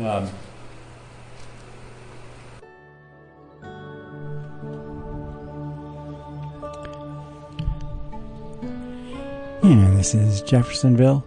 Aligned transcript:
Um, 0.00 0.30
And 9.62 9.98
this 9.98 10.14
is 10.14 10.40
Jeffersonville, 10.40 11.26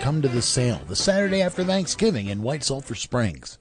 Come 0.00 0.20
to 0.20 0.28
the 0.28 0.42
sale 0.42 0.82
the 0.86 0.94
Saturday 0.94 1.40
after 1.40 1.64
Thanksgiving 1.64 2.26
in 2.26 2.42
White 2.42 2.62
Sulphur 2.62 2.94
Springs. 2.94 3.56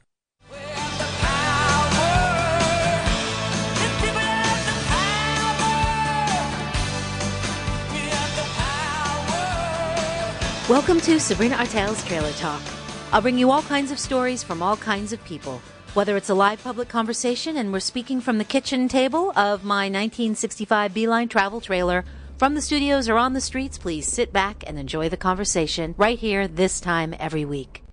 Welcome 10.67 10.99
to 11.01 11.19
Sabrina 11.19 11.57
Artel's 11.57 12.03
Trailer 12.05 12.31
Talk. 12.31 12.59
I'll 13.11 13.21
bring 13.21 13.37
you 13.37 13.51
all 13.51 13.61
kinds 13.61 13.91
of 13.91 13.99
stories 13.99 14.41
from 14.41 14.63
all 14.63 14.75
kinds 14.75 15.13
of 15.13 15.23
people. 15.23 15.61
Whether 15.93 16.17
it's 16.17 16.31
a 16.31 16.33
live 16.33 16.63
public 16.63 16.89
conversation 16.89 17.57
and 17.57 17.71
we're 17.71 17.79
speaking 17.79 18.19
from 18.19 18.39
the 18.39 18.43
kitchen 18.43 18.87
table 18.87 19.29
of 19.37 19.63
my 19.63 19.83
1965 19.83 20.91
Beeline 20.91 21.29
travel 21.29 21.61
trailer, 21.61 22.03
from 22.39 22.55
the 22.55 22.63
studios 22.63 23.07
or 23.07 23.15
on 23.15 23.33
the 23.33 23.41
streets, 23.41 23.77
please 23.77 24.07
sit 24.07 24.33
back 24.33 24.63
and 24.65 24.79
enjoy 24.79 25.07
the 25.07 25.17
conversation 25.17 25.93
right 25.99 26.17
here 26.17 26.47
this 26.47 26.79
time 26.79 27.13
every 27.19 27.45
week. 27.45 27.83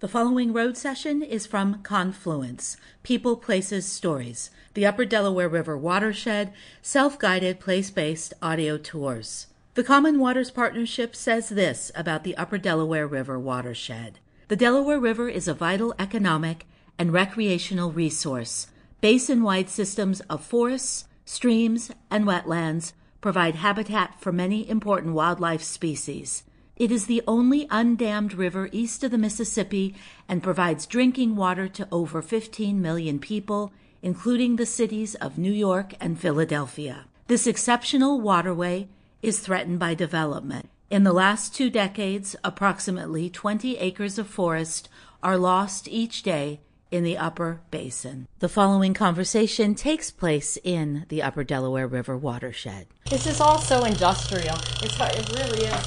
The 0.00 0.08
following 0.08 0.54
road 0.54 0.78
session 0.78 1.22
is 1.22 1.44
from 1.44 1.82
Confluence 1.82 2.78
People, 3.02 3.36
Places, 3.36 3.84
Stories, 3.84 4.48
the 4.72 4.86
Upper 4.86 5.04
Delaware 5.04 5.50
River 5.50 5.76
Watershed, 5.76 6.54
self 6.80 7.18
guided, 7.18 7.60
place 7.60 7.90
based 7.90 8.32
audio 8.40 8.78
tours. 8.78 9.48
The 9.74 9.82
Common 9.82 10.20
Waters 10.20 10.52
Partnership 10.52 11.16
says 11.16 11.48
this 11.48 11.90
about 11.96 12.22
the 12.22 12.36
Upper 12.36 12.58
Delaware 12.58 13.08
River 13.08 13.40
watershed. 13.40 14.20
The 14.46 14.54
Delaware 14.54 15.00
River 15.00 15.28
is 15.28 15.48
a 15.48 15.54
vital 15.54 15.92
economic 15.98 16.64
and 16.96 17.12
recreational 17.12 17.90
resource. 17.90 18.68
Basin 19.00 19.42
wide 19.42 19.68
systems 19.68 20.20
of 20.30 20.44
forests, 20.44 21.06
streams, 21.24 21.90
and 22.08 22.24
wetlands 22.24 22.92
provide 23.20 23.56
habitat 23.56 24.20
for 24.20 24.30
many 24.30 24.68
important 24.70 25.14
wildlife 25.14 25.64
species. 25.64 26.44
It 26.76 26.92
is 26.92 27.06
the 27.06 27.24
only 27.26 27.66
undammed 27.66 28.34
river 28.34 28.68
east 28.70 29.02
of 29.02 29.10
the 29.10 29.18
Mississippi 29.18 29.96
and 30.28 30.40
provides 30.40 30.86
drinking 30.86 31.34
water 31.34 31.66
to 31.66 31.88
over 31.90 32.22
15 32.22 32.80
million 32.80 33.18
people, 33.18 33.72
including 34.02 34.54
the 34.54 34.66
cities 34.66 35.16
of 35.16 35.36
New 35.36 35.52
York 35.52 35.94
and 36.00 36.16
Philadelphia. 36.16 37.06
This 37.26 37.48
exceptional 37.48 38.20
waterway 38.20 38.86
is 39.24 39.40
threatened 39.40 39.78
by 39.78 39.94
development. 39.94 40.68
In 40.90 41.02
the 41.02 41.12
last 41.12 41.54
two 41.54 41.70
decades, 41.70 42.36
approximately 42.44 43.30
20 43.30 43.78
acres 43.78 44.18
of 44.18 44.26
forest 44.26 44.90
are 45.22 45.38
lost 45.38 45.88
each 45.88 46.22
day 46.22 46.60
in 46.90 47.04
the 47.04 47.16
Upper 47.16 47.62
Basin. 47.70 48.28
The 48.40 48.50
following 48.50 48.92
conversation 48.92 49.74
takes 49.74 50.10
place 50.10 50.58
in 50.62 51.06
the 51.08 51.22
Upper 51.22 51.42
Delaware 51.42 51.88
River 51.88 52.18
watershed. 52.18 52.86
This 53.08 53.26
is 53.26 53.40
all 53.40 53.58
so 53.58 53.84
industrial. 53.84 54.58
It's 54.82 54.94
hard, 54.94 55.14
it 55.14 55.28
really 55.30 55.64
is. 55.64 55.86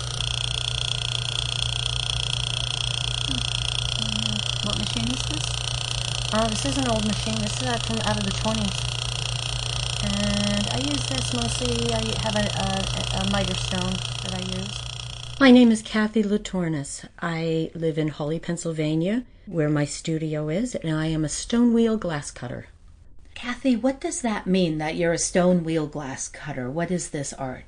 What 4.65 4.79
machine 4.79 5.13
is 5.13 5.21
this? 5.29 5.45
Oh, 6.33 6.47
this 6.49 6.65
is 6.65 6.77
an 6.79 6.87
old 6.87 7.05
machine. 7.05 7.35
This 7.35 7.61
is 7.61 7.67
out 7.67 7.85
from 7.85 7.97
out 7.99 8.17
of 8.17 8.23
the 8.23 8.31
20s. 8.31 8.96
And 10.77 10.85
I 10.85 10.91
use 10.91 11.07
this 11.07 11.33
mostly. 11.33 11.91
I 11.91 12.03
have 12.21 12.35
a, 12.35 12.45
a, 12.45 13.23
a 13.23 13.31
miter 13.31 13.55
stone 13.55 13.93
that 14.23 14.35
I 14.35 14.57
use. 14.57 15.39
My 15.39 15.49
name 15.49 15.71
is 15.71 15.81
Kathy 15.81 16.21
Laturnus. 16.21 17.03
I 17.19 17.71
live 17.73 17.97
in 17.97 18.09
Hawley, 18.09 18.37
Pennsylvania, 18.37 19.23
where 19.47 19.69
my 19.69 19.85
studio 19.85 20.49
is, 20.49 20.75
and 20.75 20.95
I 20.95 21.07
am 21.07 21.25
a 21.25 21.29
stone 21.29 21.73
wheel 21.73 21.97
glass 21.97 22.29
cutter. 22.29 22.67
Kathy, 23.33 23.75
what 23.75 23.99
does 23.99 24.21
that 24.21 24.45
mean 24.45 24.77
that 24.77 24.95
you're 24.95 25.13
a 25.13 25.17
stone 25.17 25.63
wheel 25.63 25.87
glass 25.87 26.27
cutter? 26.27 26.69
What 26.69 26.91
is 26.91 27.09
this 27.09 27.33
art? 27.33 27.63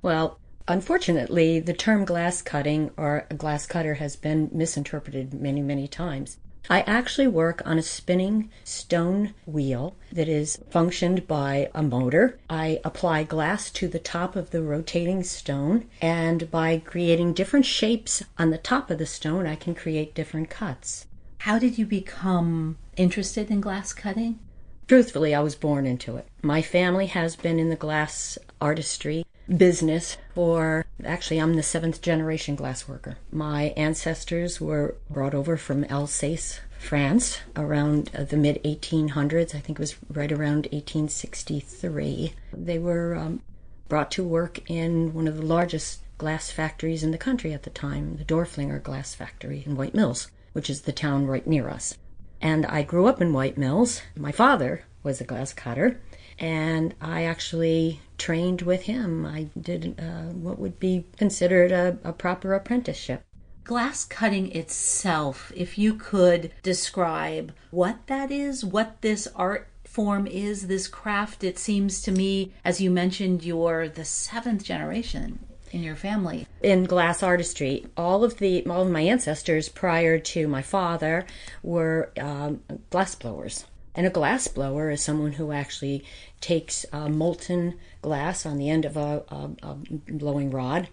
Well, 0.00 0.38
unfortunately, 0.68 1.58
the 1.58 1.74
term 1.74 2.04
glass 2.04 2.42
cutting 2.42 2.92
or 2.96 3.26
a 3.28 3.34
glass 3.34 3.66
cutter 3.66 3.94
has 3.94 4.14
been 4.14 4.50
misinterpreted 4.52 5.34
many, 5.34 5.62
many 5.62 5.88
times. 5.88 6.36
I 6.70 6.82
actually 6.82 7.26
work 7.26 7.60
on 7.66 7.78
a 7.78 7.82
spinning 7.82 8.50
stone 8.64 9.34
wheel 9.46 9.94
that 10.12 10.28
is 10.28 10.58
functioned 10.70 11.26
by 11.26 11.68
a 11.74 11.82
motor. 11.82 12.38
I 12.48 12.80
apply 12.84 13.24
glass 13.24 13.70
to 13.72 13.88
the 13.88 13.98
top 13.98 14.36
of 14.36 14.50
the 14.50 14.62
rotating 14.62 15.24
stone, 15.24 15.86
and 16.00 16.50
by 16.50 16.78
creating 16.78 17.34
different 17.34 17.66
shapes 17.66 18.22
on 18.38 18.50
the 18.50 18.58
top 18.58 18.90
of 18.90 18.98
the 18.98 19.06
stone, 19.06 19.46
I 19.46 19.56
can 19.56 19.74
create 19.74 20.14
different 20.14 20.50
cuts. 20.50 21.06
How 21.38 21.58
did 21.58 21.78
you 21.78 21.84
become 21.84 22.78
interested 22.96 23.50
in 23.50 23.60
glass 23.60 23.92
cutting? 23.92 24.38
Truthfully, 24.86 25.34
I 25.34 25.40
was 25.40 25.56
born 25.56 25.86
into 25.86 26.16
it. 26.16 26.26
My 26.42 26.62
family 26.62 27.06
has 27.06 27.34
been 27.34 27.58
in 27.58 27.70
the 27.70 27.76
glass 27.76 28.38
artistry 28.60 29.24
business 29.52 30.16
for 30.34 30.84
actually 31.04 31.38
I'm 31.38 31.54
the 31.54 31.62
seventh 31.62 32.02
generation 32.02 32.54
glass 32.54 32.88
worker. 32.88 33.16
My 33.30 33.74
ancestors 33.76 34.60
were 34.60 34.96
brought 35.10 35.34
over 35.34 35.56
from 35.56 35.84
Alsace, 35.84 36.60
France 36.78 37.38
around 37.56 38.10
uh, 38.16 38.24
the 38.24 38.36
mid 38.36 38.62
1800s. 38.64 39.54
I 39.54 39.60
think 39.60 39.78
it 39.78 39.82
was 39.82 39.96
right 40.10 40.32
around 40.32 40.66
1863. 40.72 42.34
They 42.52 42.78
were 42.78 43.14
um, 43.14 43.42
brought 43.88 44.10
to 44.12 44.24
work 44.24 44.58
in 44.70 45.14
one 45.14 45.28
of 45.28 45.36
the 45.36 45.46
largest 45.46 46.00
glass 46.18 46.50
factories 46.50 47.02
in 47.02 47.10
the 47.10 47.18
country 47.18 47.52
at 47.52 47.62
the 47.62 47.70
time, 47.70 48.16
the 48.16 48.24
Dorflinger 48.24 48.82
Glass 48.82 49.14
Factory 49.14 49.62
in 49.66 49.76
White 49.76 49.94
Mills, 49.94 50.30
which 50.52 50.70
is 50.70 50.82
the 50.82 50.92
town 50.92 51.26
right 51.26 51.46
near 51.46 51.68
us. 51.68 51.98
And 52.40 52.66
I 52.66 52.82
grew 52.82 53.06
up 53.06 53.20
in 53.20 53.32
White 53.32 53.58
Mills. 53.58 54.02
My 54.16 54.32
father 54.32 54.84
was 55.02 55.20
a 55.20 55.24
glass 55.24 55.52
cutter 55.52 56.00
and 56.38 56.94
I 57.00 57.24
actually 57.24 58.00
trained 58.18 58.62
with 58.62 58.82
him. 58.82 59.26
I 59.26 59.48
did 59.60 59.98
uh, 59.98 60.32
what 60.32 60.58
would 60.58 60.78
be 60.78 61.04
considered 61.16 61.72
a, 61.72 61.98
a 62.04 62.12
proper 62.12 62.54
apprenticeship. 62.54 63.22
Glass 63.64 64.04
cutting 64.04 64.50
itself, 64.52 65.52
if 65.54 65.78
you 65.78 65.94
could 65.94 66.52
describe 66.62 67.52
what 67.70 68.06
that 68.06 68.30
is, 68.30 68.64
what 68.64 69.00
this 69.02 69.28
art 69.36 69.68
form 69.84 70.26
is, 70.26 70.66
this 70.66 70.88
craft, 70.88 71.44
it 71.44 71.58
seems 71.58 72.02
to 72.02 72.10
me, 72.10 72.52
as 72.64 72.80
you 72.80 72.90
mentioned, 72.90 73.44
you're 73.44 73.88
the 73.88 74.04
seventh 74.04 74.64
generation 74.64 75.38
in 75.72 75.82
your 75.82 75.96
family 75.96 76.46
in 76.62 76.84
glass 76.84 77.22
artistry 77.22 77.86
all 77.96 78.22
of 78.24 78.36
the 78.36 78.64
all 78.66 78.82
of 78.82 78.90
my 78.90 79.00
ancestors 79.00 79.70
prior 79.70 80.18
to 80.18 80.46
my 80.46 80.60
father 80.60 81.24
were 81.62 82.12
um, 82.20 82.60
glass 82.90 83.14
blowers 83.14 83.64
and 83.94 84.06
a 84.06 84.10
glass 84.10 84.48
blower 84.48 84.90
is 84.90 85.02
someone 85.02 85.32
who 85.32 85.52
actually 85.52 86.04
takes 86.40 86.86
molten 86.92 87.78
glass 88.00 88.46
on 88.46 88.56
the 88.56 88.68
end 88.68 88.84
of 88.84 88.96
a, 88.96 89.24
a, 89.28 89.50
a, 89.62 89.74
blowing 90.08 90.50
rod 90.50 90.88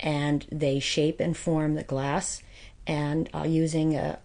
and 0.00 0.46
they 0.50 0.78
shape 0.78 1.20
and 1.20 1.36
form 1.36 1.74
the 1.74 1.82
glass 1.82 2.42
and 2.86 3.30
uh, 3.34 3.44
using 3.44 3.96
a, 3.96 4.18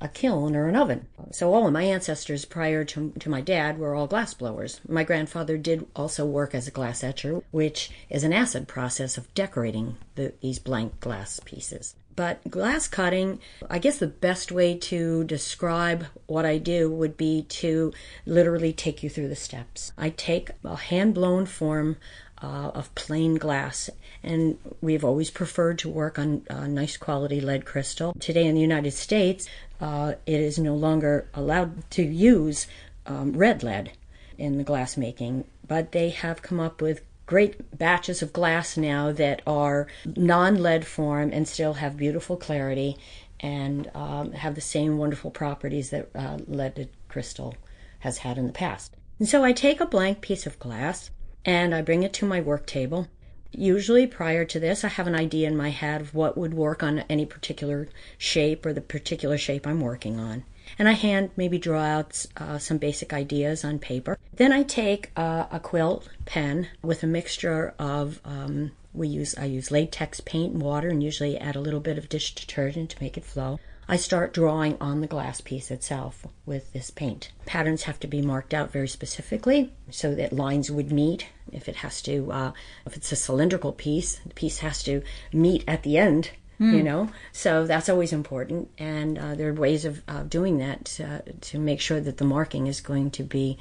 a, 0.00 0.08
kiln 0.08 0.54
or 0.54 0.68
an 0.68 0.76
oven. 0.76 1.06
So 1.30 1.54
all 1.54 1.66
of 1.66 1.72
my 1.72 1.84
ancestors 1.84 2.44
prior 2.44 2.84
to, 2.84 3.12
to 3.18 3.30
my 3.30 3.40
dad 3.40 3.78
were 3.78 3.94
all 3.94 4.06
glass 4.06 4.34
blowers. 4.34 4.80
My 4.86 5.02
grandfather 5.02 5.56
did 5.56 5.86
also 5.96 6.26
work 6.26 6.54
as 6.54 6.68
a 6.68 6.72
glass 6.72 7.02
etcher, 7.02 7.42
which 7.50 7.90
is 8.10 8.22
an 8.22 8.32
acid 8.32 8.68
process 8.68 9.16
of 9.16 9.32
decorating 9.34 9.96
the, 10.14 10.34
these 10.42 10.58
blank 10.58 11.00
glass 11.00 11.40
pieces. 11.40 11.94
But 12.14 12.50
glass 12.50 12.88
cutting, 12.88 13.40
I 13.70 13.78
guess 13.78 13.98
the 13.98 14.06
best 14.06 14.52
way 14.52 14.76
to 14.76 15.24
describe 15.24 16.06
what 16.26 16.44
I 16.44 16.58
do 16.58 16.90
would 16.90 17.16
be 17.16 17.42
to 17.42 17.92
literally 18.26 18.72
take 18.72 19.02
you 19.02 19.08
through 19.08 19.28
the 19.28 19.36
steps. 19.36 19.92
I 19.96 20.10
take 20.10 20.50
a 20.64 20.76
hand 20.76 21.14
blown 21.14 21.46
form 21.46 21.96
uh, 22.42 22.70
of 22.74 22.94
plain 22.94 23.36
glass, 23.36 23.88
and 24.22 24.58
we've 24.80 25.04
always 25.04 25.30
preferred 25.30 25.78
to 25.78 25.88
work 25.88 26.18
on 26.18 26.44
uh, 26.50 26.66
nice 26.66 26.96
quality 26.96 27.40
lead 27.40 27.64
crystal. 27.64 28.14
Today 28.18 28.46
in 28.46 28.54
the 28.54 28.60
United 28.60 28.90
States, 28.92 29.48
uh, 29.80 30.14
it 30.26 30.40
is 30.40 30.58
no 30.58 30.74
longer 30.74 31.28
allowed 31.34 31.88
to 31.92 32.02
use 32.02 32.66
um, 33.06 33.32
red 33.32 33.62
lead 33.62 33.92
in 34.38 34.58
the 34.58 34.64
glass 34.64 34.96
making, 34.96 35.44
but 35.66 35.92
they 35.92 36.10
have 36.10 36.42
come 36.42 36.58
up 36.58 36.82
with 36.82 37.02
great 37.32 37.78
batches 37.78 38.20
of 38.20 38.30
glass 38.30 38.76
now 38.76 39.10
that 39.10 39.40
are 39.46 39.86
non 40.04 40.62
lead 40.62 40.86
form 40.86 41.30
and 41.32 41.48
still 41.48 41.72
have 41.72 41.96
beautiful 41.96 42.36
clarity 42.36 42.94
and 43.40 43.90
um, 43.94 44.32
have 44.32 44.54
the 44.54 44.60
same 44.60 44.98
wonderful 44.98 45.30
properties 45.30 45.88
that 45.88 46.10
uh, 46.14 46.36
leaded 46.46 46.90
crystal 47.08 47.54
has 48.00 48.18
had 48.18 48.36
in 48.36 48.46
the 48.46 48.52
past. 48.52 48.94
And 49.18 49.26
so 49.26 49.42
I 49.42 49.52
take 49.52 49.80
a 49.80 49.86
blank 49.86 50.20
piece 50.20 50.44
of 50.44 50.58
glass 50.58 51.10
and 51.42 51.74
I 51.74 51.80
bring 51.80 52.02
it 52.02 52.12
to 52.14 52.26
my 52.26 52.42
work 52.42 52.66
table. 52.66 53.08
Usually, 53.50 54.06
prior 54.06 54.44
to 54.44 54.60
this, 54.60 54.84
I 54.84 54.88
have 54.88 55.06
an 55.06 55.14
idea 55.14 55.48
in 55.48 55.56
my 55.56 55.70
head 55.70 56.02
of 56.02 56.14
what 56.14 56.36
would 56.36 56.52
work 56.52 56.82
on 56.82 56.98
any 57.08 57.24
particular 57.24 57.88
shape 58.18 58.66
or 58.66 58.74
the 58.74 58.82
particular 58.82 59.38
shape 59.38 59.66
I'm 59.66 59.80
working 59.80 60.20
on. 60.20 60.44
And 60.78 60.88
I 60.88 60.92
hand 60.92 61.30
maybe 61.36 61.58
draw 61.58 61.82
out 61.82 62.26
uh, 62.36 62.58
some 62.58 62.78
basic 62.78 63.12
ideas 63.12 63.64
on 63.64 63.78
paper. 63.78 64.18
Then 64.34 64.52
I 64.52 64.62
take 64.62 65.10
uh, 65.16 65.46
a 65.50 65.60
quilt 65.60 66.08
pen 66.24 66.68
with 66.82 67.02
a 67.02 67.06
mixture 67.06 67.74
of 67.78 68.20
um, 68.24 68.72
we 68.94 69.08
use 69.08 69.34
I 69.36 69.46
use 69.46 69.70
latex 69.70 70.20
paint 70.20 70.54
and 70.54 70.62
water, 70.62 70.88
and 70.88 71.02
usually 71.02 71.38
add 71.38 71.56
a 71.56 71.60
little 71.60 71.80
bit 71.80 71.98
of 71.98 72.08
dish 72.08 72.34
detergent 72.34 72.90
to 72.90 73.02
make 73.02 73.16
it 73.16 73.24
flow. 73.24 73.58
I 73.88 73.96
start 73.96 74.32
drawing 74.32 74.76
on 74.80 75.00
the 75.00 75.06
glass 75.06 75.40
piece 75.40 75.70
itself 75.70 76.26
with 76.46 76.72
this 76.72 76.90
paint. 76.90 77.32
Patterns 77.46 77.82
have 77.82 77.98
to 78.00 78.06
be 78.06 78.22
marked 78.22 78.54
out 78.54 78.70
very 78.70 78.88
specifically 78.88 79.72
so 79.90 80.14
that 80.14 80.32
lines 80.32 80.70
would 80.70 80.92
meet. 80.92 81.26
If 81.50 81.68
it 81.68 81.76
has 81.76 82.00
to, 82.02 82.30
uh, 82.30 82.52
if 82.86 82.96
it's 82.96 83.12
a 83.12 83.16
cylindrical 83.16 83.72
piece, 83.72 84.20
the 84.24 84.34
piece 84.34 84.58
has 84.58 84.82
to 84.84 85.02
meet 85.32 85.64
at 85.66 85.82
the 85.82 85.98
end. 85.98 86.30
Mm. 86.62 86.76
You 86.76 86.82
know, 86.84 87.10
so 87.32 87.66
that's 87.66 87.88
always 87.88 88.12
important, 88.12 88.70
and 88.78 89.18
uh, 89.18 89.34
there 89.34 89.48
are 89.48 89.52
ways 89.52 89.84
of 89.84 90.00
uh, 90.06 90.22
doing 90.22 90.58
that 90.58 90.84
to, 90.84 91.22
to, 91.40 91.58
make 91.58 91.80
sure 91.80 91.98
that 91.98 92.18
the 92.18 92.24
marking 92.24 92.68
is 92.68 92.80
going 92.80 93.10
to 93.12 93.24
be 93.24 93.58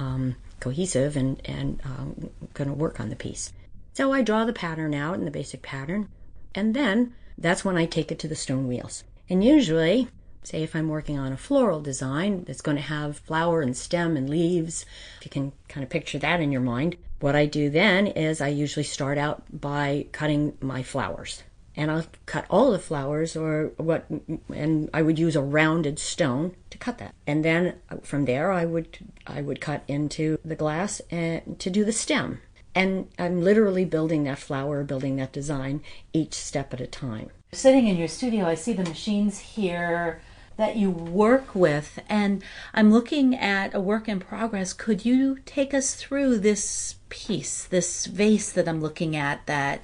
um, 0.00 0.34
cohesive 0.58 1.16
and 1.16 1.40
and 1.44 1.80
um, 1.84 2.30
going 2.54 2.66
to 2.66 2.74
work 2.74 2.98
on 2.98 3.08
the 3.08 3.14
piece. 3.14 3.52
So 3.92 4.12
I 4.12 4.22
draw 4.22 4.44
the 4.44 4.52
pattern 4.52 4.94
out 4.94 5.14
in 5.14 5.26
the 5.26 5.30
basic 5.30 5.62
pattern, 5.62 6.08
and 6.52 6.74
then 6.74 7.14
that's 7.38 7.64
when 7.64 7.76
I 7.76 7.86
take 7.86 8.10
it 8.10 8.18
to 8.18 8.28
the 8.28 8.34
stone 8.34 8.66
wheels. 8.66 9.04
And 9.28 9.44
usually, 9.44 10.08
say 10.42 10.64
if 10.64 10.74
I'm 10.74 10.88
working 10.88 11.20
on 11.20 11.32
a 11.32 11.36
floral 11.36 11.80
design 11.80 12.42
that's 12.44 12.62
going 12.62 12.78
to 12.78 12.82
have 12.82 13.18
flower 13.18 13.62
and 13.62 13.76
stem 13.76 14.16
and 14.16 14.28
leaves, 14.28 14.84
if 15.18 15.26
you 15.26 15.30
can 15.30 15.52
kind 15.68 15.84
of 15.84 15.90
picture 15.90 16.18
that 16.18 16.40
in 16.40 16.50
your 16.50 16.62
mind, 16.62 16.96
what 17.20 17.36
I 17.36 17.46
do 17.46 17.70
then 17.70 18.08
is 18.08 18.40
I 18.40 18.48
usually 18.48 18.82
start 18.82 19.18
out 19.18 19.44
by 19.52 20.06
cutting 20.10 20.56
my 20.60 20.82
flowers. 20.82 21.44
And 21.80 21.90
I'll 21.90 22.06
cut 22.26 22.44
all 22.50 22.70
the 22.70 22.78
flowers 22.78 23.36
or 23.36 23.72
what 23.76 24.04
and 24.52 24.90
I 24.92 25.00
would 25.00 25.18
use 25.18 25.34
a 25.34 25.40
rounded 25.40 25.98
stone 25.98 26.54
to 26.68 26.76
cut 26.76 26.98
that. 26.98 27.14
And 27.26 27.44
then 27.44 27.76
uh, 27.88 27.96
from 28.02 28.26
there 28.26 28.52
I 28.52 28.64
would 28.66 28.98
I 29.26 29.40
would 29.40 29.60
cut 29.60 29.82
into 29.88 30.38
the 30.44 30.56
glass 30.56 31.00
and 31.10 31.58
to 31.58 31.70
do 31.70 31.84
the 31.84 31.92
stem 31.92 32.40
and 32.74 33.08
I'm 33.18 33.42
literally 33.42 33.84
building 33.84 34.24
that 34.24 34.38
flower, 34.38 34.84
building 34.84 35.16
that 35.16 35.32
design 35.32 35.82
each 36.12 36.34
step 36.34 36.72
at 36.72 36.80
a 36.80 36.86
time. 36.86 37.30
Sitting 37.52 37.88
in 37.88 37.96
your 37.96 38.08
studio, 38.08 38.46
I 38.46 38.54
see 38.54 38.72
the 38.72 38.84
machines 38.84 39.40
here 39.40 40.20
that 40.56 40.76
you 40.76 40.90
work 40.90 41.54
with, 41.54 41.98
and 42.08 42.44
I'm 42.74 42.92
looking 42.92 43.34
at 43.34 43.74
a 43.74 43.80
work 43.80 44.08
in 44.08 44.20
progress. 44.20 44.72
Could 44.72 45.04
you 45.04 45.38
take 45.46 45.72
us 45.72 45.94
through 45.94 46.38
this 46.38 46.96
piece, 47.08 47.64
this 47.64 48.06
vase 48.06 48.52
that 48.52 48.68
I'm 48.68 48.80
looking 48.80 49.16
at? 49.16 49.46
That, 49.46 49.80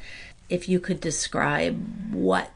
if 0.48 0.69
you 0.69 0.81
could 0.81 1.00
describe 1.00 2.12
what 2.12 2.50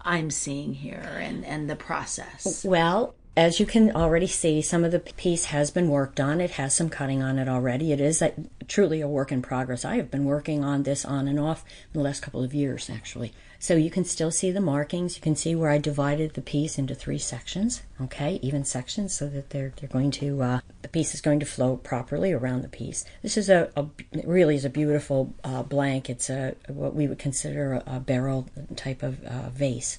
I'm 0.00 0.30
seeing 0.30 0.74
here 0.74 1.18
and, 1.20 1.44
and 1.44 1.68
the 1.68 1.76
process. 1.76 2.64
Well, 2.64 3.14
as 3.36 3.58
you 3.58 3.66
can 3.66 3.90
already 3.90 4.28
see, 4.28 4.62
some 4.62 4.84
of 4.84 4.92
the 4.92 5.00
piece 5.00 5.46
has 5.46 5.72
been 5.72 5.88
worked 5.88 6.20
on. 6.20 6.40
It 6.40 6.52
has 6.52 6.72
some 6.72 6.88
cutting 6.88 7.20
on 7.20 7.38
it 7.38 7.48
already. 7.48 7.90
It 7.90 8.00
is 8.00 8.22
a, 8.22 8.32
truly 8.68 9.00
a 9.00 9.08
work 9.08 9.32
in 9.32 9.42
progress. 9.42 9.84
I 9.84 9.96
have 9.96 10.10
been 10.10 10.24
working 10.24 10.62
on 10.62 10.84
this 10.84 11.04
on 11.04 11.26
and 11.26 11.40
off 11.40 11.64
in 11.92 11.98
the 11.98 12.04
last 12.04 12.22
couple 12.22 12.44
of 12.44 12.54
years, 12.54 12.88
actually. 12.88 13.32
So 13.58 13.74
you 13.74 13.90
can 13.90 14.04
still 14.04 14.30
see 14.30 14.52
the 14.52 14.60
markings. 14.60 15.16
You 15.16 15.22
can 15.22 15.34
see 15.34 15.56
where 15.56 15.70
I 15.70 15.78
divided 15.78 16.34
the 16.34 16.42
piece 16.42 16.78
into 16.78 16.94
three 16.94 17.18
sections, 17.18 17.82
okay, 18.00 18.38
even 18.40 18.64
sections, 18.64 19.14
so 19.14 19.26
that 19.28 19.50
they're 19.50 19.72
they're 19.80 19.88
going 19.88 20.10
to 20.12 20.42
uh, 20.42 20.60
the 20.82 20.88
piece 20.88 21.14
is 21.14 21.20
going 21.20 21.40
to 21.40 21.46
flow 21.46 21.78
properly 21.78 22.32
around 22.32 22.62
the 22.62 22.68
piece. 22.68 23.04
This 23.22 23.36
is 23.36 23.48
a, 23.48 23.70
a 23.74 23.86
really 24.24 24.54
is 24.54 24.66
a 24.66 24.70
beautiful 24.70 25.34
uh, 25.42 25.62
blank. 25.62 26.10
It's 26.10 26.28
a 26.28 26.54
what 26.68 26.94
we 26.94 27.08
would 27.08 27.18
consider 27.18 27.72
a, 27.72 27.96
a 27.96 28.00
barrel 28.00 28.48
type 28.76 29.02
of 29.02 29.24
uh, 29.24 29.48
vase, 29.48 29.98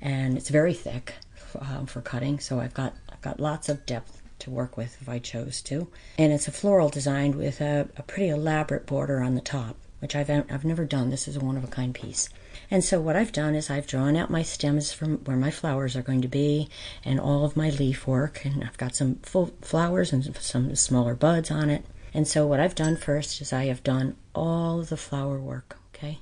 and 0.00 0.38
it's 0.38 0.48
very 0.48 0.74
thick 0.74 1.14
um, 1.60 1.86
for 1.86 2.00
cutting, 2.00 2.38
so 2.38 2.60
I've 2.60 2.74
got 2.74 2.94
I've 3.10 3.22
got 3.22 3.40
lots 3.40 3.68
of 3.68 3.86
depth 3.86 4.22
to 4.40 4.50
work 4.50 4.76
with 4.76 4.96
if 5.00 5.08
I 5.08 5.18
chose 5.18 5.60
to. 5.62 5.88
And 6.18 6.32
it's 6.32 6.48
a 6.48 6.52
floral 6.52 6.88
design 6.88 7.36
with 7.36 7.60
a, 7.60 7.88
a 7.96 8.02
pretty 8.02 8.28
elaborate 8.28 8.86
border 8.86 9.20
on 9.20 9.34
the 9.34 9.40
top, 9.40 9.76
which 10.00 10.16
I've 10.16 10.30
I've 10.30 10.64
never 10.64 10.84
done. 10.84 11.10
This 11.10 11.28
is 11.28 11.36
a 11.36 11.40
one 11.40 11.56
of 11.56 11.64
a 11.64 11.68
kind 11.68 11.94
piece. 11.94 12.28
And 12.70 12.82
so 12.82 13.00
what 13.00 13.16
I've 13.16 13.32
done 13.32 13.54
is 13.54 13.70
I've 13.70 13.86
drawn 13.86 14.16
out 14.16 14.30
my 14.30 14.42
stems 14.42 14.92
from 14.92 15.18
where 15.24 15.36
my 15.36 15.50
flowers 15.50 15.96
are 15.96 16.02
going 16.02 16.22
to 16.22 16.28
be, 16.28 16.68
and 17.04 17.20
all 17.20 17.44
of 17.44 17.56
my 17.56 17.70
leaf 17.70 18.06
work, 18.06 18.44
and 18.44 18.64
I've 18.64 18.78
got 18.78 18.96
some 18.96 19.16
full 19.16 19.52
flowers 19.60 20.12
and 20.12 20.24
some 20.36 20.74
smaller 20.74 21.14
buds 21.14 21.50
on 21.50 21.70
it. 21.70 21.84
And 22.14 22.28
so 22.28 22.46
what 22.46 22.60
I've 22.60 22.74
done 22.74 22.96
first 22.96 23.40
is 23.40 23.52
I 23.52 23.66
have 23.66 23.82
done 23.82 24.16
all 24.34 24.80
of 24.80 24.88
the 24.88 24.96
flower 24.96 25.38
work. 25.38 25.78
Okay. 25.94 26.18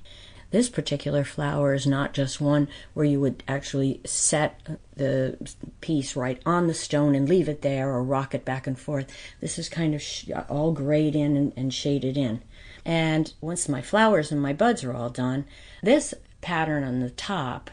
This 0.51 0.69
particular 0.69 1.23
flower 1.23 1.73
is 1.73 1.87
not 1.87 2.13
just 2.13 2.41
one 2.41 2.67
where 2.93 3.05
you 3.05 3.19
would 3.21 3.41
actually 3.47 4.01
set 4.05 4.59
the 4.95 5.37
piece 5.79 6.15
right 6.15 6.41
on 6.45 6.67
the 6.67 6.73
stone 6.73 7.15
and 7.15 7.27
leave 7.27 7.49
it 7.49 7.61
there 7.61 7.89
or 7.89 8.03
rock 8.03 8.35
it 8.35 8.45
back 8.45 8.67
and 8.67 8.77
forth. 8.77 9.11
This 9.39 9.57
is 9.57 9.69
kind 9.69 9.95
of 9.95 10.01
sh- 10.01 10.29
all 10.49 10.73
grayed 10.73 11.15
in 11.15 11.35
and, 11.37 11.53
and 11.55 11.73
shaded 11.73 12.17
in. 12.17 12.41
And 12.85 13.33
once 13.41 13.69
my 13.69 13.81
flowers 13.81 14.31
and 14.31 14.41
my 14.41 14.53
buds 14.53 14.83
are 14.83 14.93
all 14.93 15.09
done, 15.09 15.45
this 15.81 16.13
pattern 16.41 16.83
on 16.83 16.99
the 16.99 17.11
top 17.11 17.71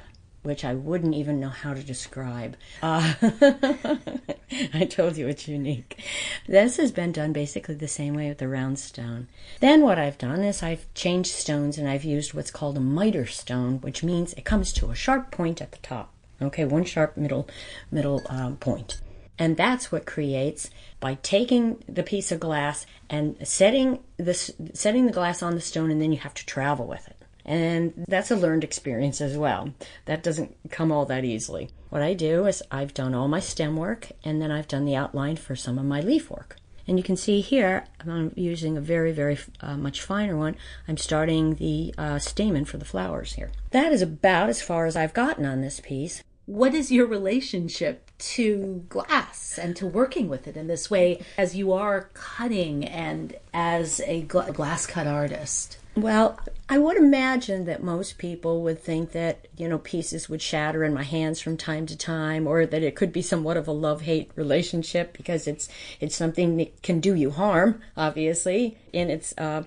which 0.49 0.65
I 0.65 0.73
wouldn't 0.73 1.15
even 1.15 1.39
know 1.39 1.51
how 1.51 1.75
to 1.75 1.83
describe. 1.83 2.57
Uh, 2.83 3.13
I 4.73 4.87
told 4.89 5.19
you 5.19 5.29
it's 5.29 5.47
unique. 5.47 6.03
This 6.47 6.79
has 6.79 6.91
been 6.91 7.13
done 7.13 7.35
basically 7.35 7.75
the 7.75 7.87
same 7.87 8.15
way 8.15 8.31
with 8.31 8.39
the 8.39 8.49
round 8.49 8.79
stone. 8.79 9.29
Then 9.61 9.83
what 9.83 9.99
I've 9.99 10.17
done 10.17 10.43
is 10.43 10.63
I've 10.63 10.93
changed 10.95 11.31
stones 11.31 11.77
and 11.77 11.87
I've 11.87 12.03
used 12.03 12.33
what's 12.33 12.51
called 12.51 12.79
a 12.79 12.81
miter 12.81 13.27
stone, 13.27 13.83
which 13.83 14.03
means 14.03 14.33
it 14.33 14.47
comes 14.47 14.73
to 14.73 14.91
a 14.91 14.95
sharp 14.95 15.31
point 15.31 15.61
at 15.61 15.73
the 15.73 15.79
top. 15.79 16.15
Okay, 16.41 16.65
one 16.65 16.85
sharp 16.85 17.19
middle 17.19 17.47
middle 17.91 18.23
um, 18.31 18.57
point. 18.57 19.03
And 19.39 19.55
that's 19.55 19.93
what 19.93 20.07
creates 20.07 20.71
by 20.99 21.19
taking 21.23 21.85
the 21.87 22.03
piece 22.03 22.33
of 22.33 22.41
glass 22.41 22.87
and 23.11 23.37
setting 23.47 23.99
this 24.17 24.51
setting 24.73 25.05
the 25.05 25.13
glass 25.13 25.43
on 25.43 25.55
the 25.55 25.61
stone 25.61 25.91
and 25.91 26.01
then 26.01 26.11
you 26.11 26.19
have 26.19 26.35
to 26.35 26.47
travel 26.47 26.87
with 26.87 27.07
it. 27.07 27.18
And 27.49 28.05
that's 28.07 28.31
a 28.31 28.37
learned 28.37 28.63
experience 28.63 29.23
as 29.23 29.39
well. 29.39 29.73
That 30.05 30.23
doesn't 30.23 30.55
come 30.71 30.93
all 30.93 31.07
that 31.07 31.25
easily. 31.25 31.71
What 31.89 32.03
I 32.03 32.13
do 32.13 32.45
is 32.45 32.63
I've 32.71 32.93
done 32.93 33.15
all 33.15 33.27
my 33.27 33.41
stem 33.41 33.75
work 33.75 34.13
and 34.23 34.41
then 34.43 34.51
I've 34.51 34.69
done 34.69 34.85
the 34.85 34.95
outline 34.95 35.37
for 35.37 35.57
some 35.57 35.79
of 35.79 35.87
my 35.87 36.03
leaf 36.03 36.31
work. 36.31 36.57
And 36.87 36.99
you 36.99 37.03
can 37.03 37.17
see 37.17 37.41
here, 37.41 37.87
I'm 38.07 38.33
using 38.37 38.77
a 38.77 38.83
very, 38.83 39.13
very 39.13 39.39
uh, 39.63 39.79
much 39.79 40.03
finer 40.03 40.37
one. 40.37 40.57
I'm 40.87 40.99
starting 40.99 41.55
the 41.55 41.95
uh, 41.97 42.19
stamen 42.19 42.67
for 42.67 42.77
the 42.77 42.85
flowers 42.85 43.33
here. 43.33 43.51
That 43.71 43.93
is 43.93 44.03
about 44.03 44.51
as 44.51 44.61
far 44.61 44.85
as 44.85 44.95
I've 44.95 45.15
gotten 45.15 45.47
on 45.47 45.63
this 45.63 45.81
piece. 45.81 46.23
What 46.45 46.75
is 46.75 46.93
your 46.93 47.07
relationship 47.07 48.11
to 48.19 48.85
glass 48.91 49.59
and 49.59 49.75
to 49.77 49.87
working 49.87 50.29
with 50.29 50.47
it 50.47 50.57
in 50.57 50.67
this 50.67 50.91
way 50.91 51.23
as 51.39 51.57
you 51.57 51.73
are 51.73 52.11
cutting 52.13 52.85
and 52.85 53.37
as 53.55 54.01
a 54.01 54.25
gl- 54.25 54.53
glass 54.53 54.87
cut 54.87 55.07
artist? 55.07 55.79
Well, 56.03 56.39
I 56.69 56.79
would 56.79 56.97
imagine 56.97 57.65
that 57.65 57.83
most 57.83 58.19
people 58.19 58.63
would 58.63 58.81
think 58.81 59.13
that, 59.13 59.49
you 59.57 59.69
know, 59.69 59.79
pieces 59.79 60.29
would 60.29 60.41
shatter 60.41 60.85
in 60.85 60.95
my 60.95 61.03
hands 61.03 61.41
from 61.41 61.57
time 61.57 61.87
to 61.87 61.97
time 61.97 62.47
or 62.47 62.67
that 62.67 62.83
it 62.83 62.95
could 62.95 63.13
be 63.13 63.23
somewhat 63.23 63.57
of 63.57 63.67
a 63.67 63.73
love-hate 63.73 64.31
relationship 64.37 65.13
because 65.17 65.49
it's 65.49 65.69
it's 65.99 66.15
something 66.15 66.57
that 66.59 66.83
can 66.83 67.01
do 67.01 67.15
you 67.15 67.31
harm, 67.31 67.81
obviously, 67.97 68.79
in 68.93 69.11
its 69.11 69.35
uh, 69.39 69.65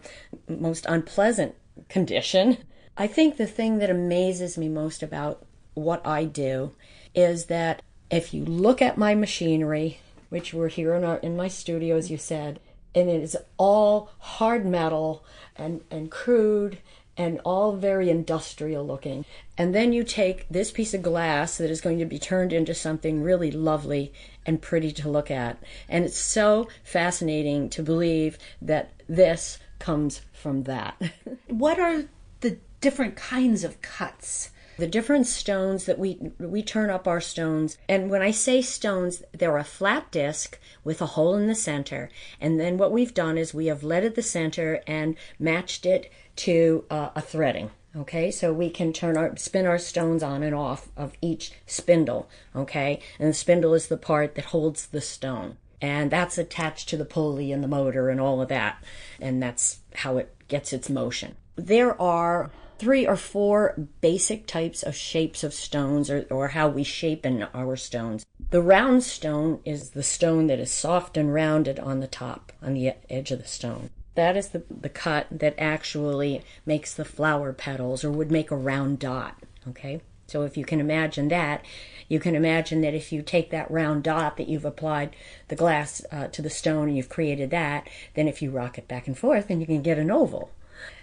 most 0.47 0.85
unpleasant 0.87 1.55
condition. 1.89 2.57
I 2.95 3.07
think 3.07 3.35
the 3.35 3.47
thing 3.47 3.79
that 3.79 3.89
amazes 3.89 4.57
me 4.57 4.69
most 4.69 5.03
about 5.03 5.45
what 5.73 6.05
I 6.07 6.23
do 6.25 6.71
is 7.13 7.45
that 7.45 7.81
if 8.09 8.33
you 8.33 8.45
look 8.45 8.81
at 8.81 8.97
my 8.97 9.15
machinery, 9.15 9.99
which 10.29 10.53
we're 10.53 10.69
here 10.69 10.93
in, 10.93 11.03
our, 11.03 11.17
in 11.17 11.35
my 11.35 11.49
studio, 11.49 11.97
as 11.97 12.09
you 12.09 12.17
said, 12.17 12.59
and 12.93 13.09
it 13.09 13.21
is 13.21 13.37
all 13.57 14.11
hard 14.19 14.65
metal 14.65 15.23
and, 15.55 15.81
and 15.89 16.11
crude 16.11 16.79
and 17.17 17.39
all 17.43 17.75
very 17.75 18.09
industrial 18.09 18.85
looking. 18.85 19.25
And 19.57 19.75
then 19.75 19.93
you 19.93 20.03
take 20.03 20.47
this 20.49 20.71
piece 20.71 20.93
of 20.93 21.01
glass 21.01 21.57
that 21.57 21.69
is 21.69 21.81
going 21.81 21.99
to 21.99 22.05
be 22.05 22.17
turned 22.17 22.53
into 22.53 22.73
something 22.73 23.21
really 23.21 23.51
lovely 23.51 24.13
and 24.45 24.61
pretty 24.61 24.91
to 24.93 25.09
look 25.09 25.29
at. 25.29 25.57
And 25.87 26.05
it's 26.05 26.17
so 26.17 26.67
fascinating 26.83 27.69
to 27.71 27.83
believe 27.83 28.37
that 28.61 28.91
this 29.07 29.59
comes 29.77 30.21
from 30.33 30.63
that. 30.63 30.99
what 31.47 31.79
are 31.79 32.05
the 32.39 32.57
different 32.79 33.15
kinds 33.15 33.63
of 33.63 33.81
cuts 33.81 34.49
the 34.81 34.87
different 34.87 35.27
stones 35.27 35.85
that 35.85 35.99
we 35.99 36.17
we 36.39 36.63
turn 36.63 36.89
up 36.89 37.07
our 37.07 37.21
stones. 37.21 37.77
And 37.87 38.09
when 38.09 38.23
i 38.23 38.31
say 38.31 38.63
stones 38.63 39.21
they're 39.31 39.57
a 39.59 39.63
flat 39.63 40.09
disc 40.09 40.57
with 40.83 41.03
a 41.03 41.13
hole 41.13 41.35
in 41.35 41.45
the 41.45 41.53
center. 41.53 42.09
And 42.41 42.59
then 42.59 42.79
what 42.79 42.91
we've 42.91 43.13
done 43.13 43.37
is 43.37 43.53
we 43.53 43.67
have 43.67 43.83
leaded 43.83 44.15
the 44.15 44.23
center 44.23 44.81
and 44.87 45.15
matched 45.37 45.85
it 45.85 46.11
to 46.37 46.85
uh, 46.89 47.09
a 47.15 47.21
threading 47.21 47.69
okay? 47.95 48.31
So 48.31 48.51
we 48.51 48.71
can 48.71 48.91
turn 48.91 49.17
our 49.17 49.37
spin 49.37 49.67
our 49.67 49.77
stones 49.77 50.23
on 50.23 50.41
and 50.41 50.55
off 50.55 50.87
of 50.97 51.13
each 51.21 51.51
spindle 51.67 52.27
okay? 52.55 52.99
And 53.19 53.29
the 53.29 53.35
spindle 53.35 53.75
is 53.75 53.87
the 53.87 53.97
part 53.97 54.33
that 54.33 54.45
holds 54.45 54.87
the 54.87 55.01
stone. 55.01 55.57
And 55.79 56.09
that's 56.09 56.39
attached 56.39 56.89
to 56.89 56.97
the 56.97 57.05
pulley 57.05 57.51
and 57.51 57.63
the 57.63 57.67
motor 57.67 58.09
and 58.09 58.19
all 58.19 58.41
of 58.41 58.49
that. 58.49 58.83
And 59.19 59.43
that's 59.43 59.81
how 59.93 60.17
it 60.17 60.35
gets 60.47 60.73
its 60.73 60.89
motion. 60.89 61.35
There 61.55 61.99
are 62.01 62.49
three 62.81 63.05
or 63.05 63.15
four 63.15 63.87
basic 64.01 64.47
types 64.47 64.81
of 64.81 64.95
shapes 64.95 65.43
of 65.43 65.53
stones 65.53 66.09
or, 66.09 66.25
or 66.31 66.47
how 66.47 66.67
we 66.67 66.83
shape 66.83 67.27
in 67.27 67.43
our 67.53 67.75
stones. 67.75 68.25
The 68.49 68.63
round 68.63 69.03
stone 69.03 69.59
is 69.63 69.91
the 69.91 70.01
stone 70.01 70.47
that 70.47 70.57
is 70.57 70.71
soft 70.71 71.15
and 71.15 71.31
rounded 71.31 71.79
on 71.79 71.99
the 71.99 72.07
top, 72.07 72.51
on 72.59 72.73
the 72.73 72.93
edge 73.07 73.29
of 73.29 73.39
the 73.39 73.47
stone. 73.47 73.91
That 74.15 74.35
is 74.35 74.49
the, 74.49 74.63
the 74.67 74.89
cut 74.89 75.27
that 75.29 75.53
actually 75.59 76.41
makes 76.65 76.95
the 76.95 77.05
flower 77.05 77.53
petals 77.53 78.03
or 78.03 78.09
would 78.09 78.31
make 78.31 78.49
a 78.49 78.55
round 78.55 78.97
dot. 78.97 79.35
Okay? 79.69 80.01
So 80.25 80.41
if 80.41 80.57
you 80.57 80.65
can 80.65 80.79
imagine 80.79 81.27
that, 81.27 81.63
you 82.09 82.19
can 82.19 82.33
imagine 82.33 82.81
that 82.81 82.95
if 82.95 83.11
you 83.11 83.21
take 83.21 83.51
that 83.51 83.69
round 83.69 84.01
dot 84.01 84.37
that 84.37 84.49
you've 84.49 84.65
applied 84.65 85.15
the 85.49 85.55
glass 85.55 86.03
uh, 86.11 86.29
to 86.29 86.41
the 86.41 86.49
stone 86.49 86.87
and 86.87 86.97
you've 86.97 87.09
created 87.09 87.51
that, 87.51 87.87
then 88.15 88.27
if 88.27 88.41
you 88.41 88.49
rock 88.49 88.79
it 88.79 88.87
back 88.87 89.05
and 89.05 89.15
forth, 89.15 89.49
then 89.49 89.59
you 89.59 89.67
can 89.67 89.83
get 89.83 89.99
an 89.99 90.09
oval. 90.09 90.49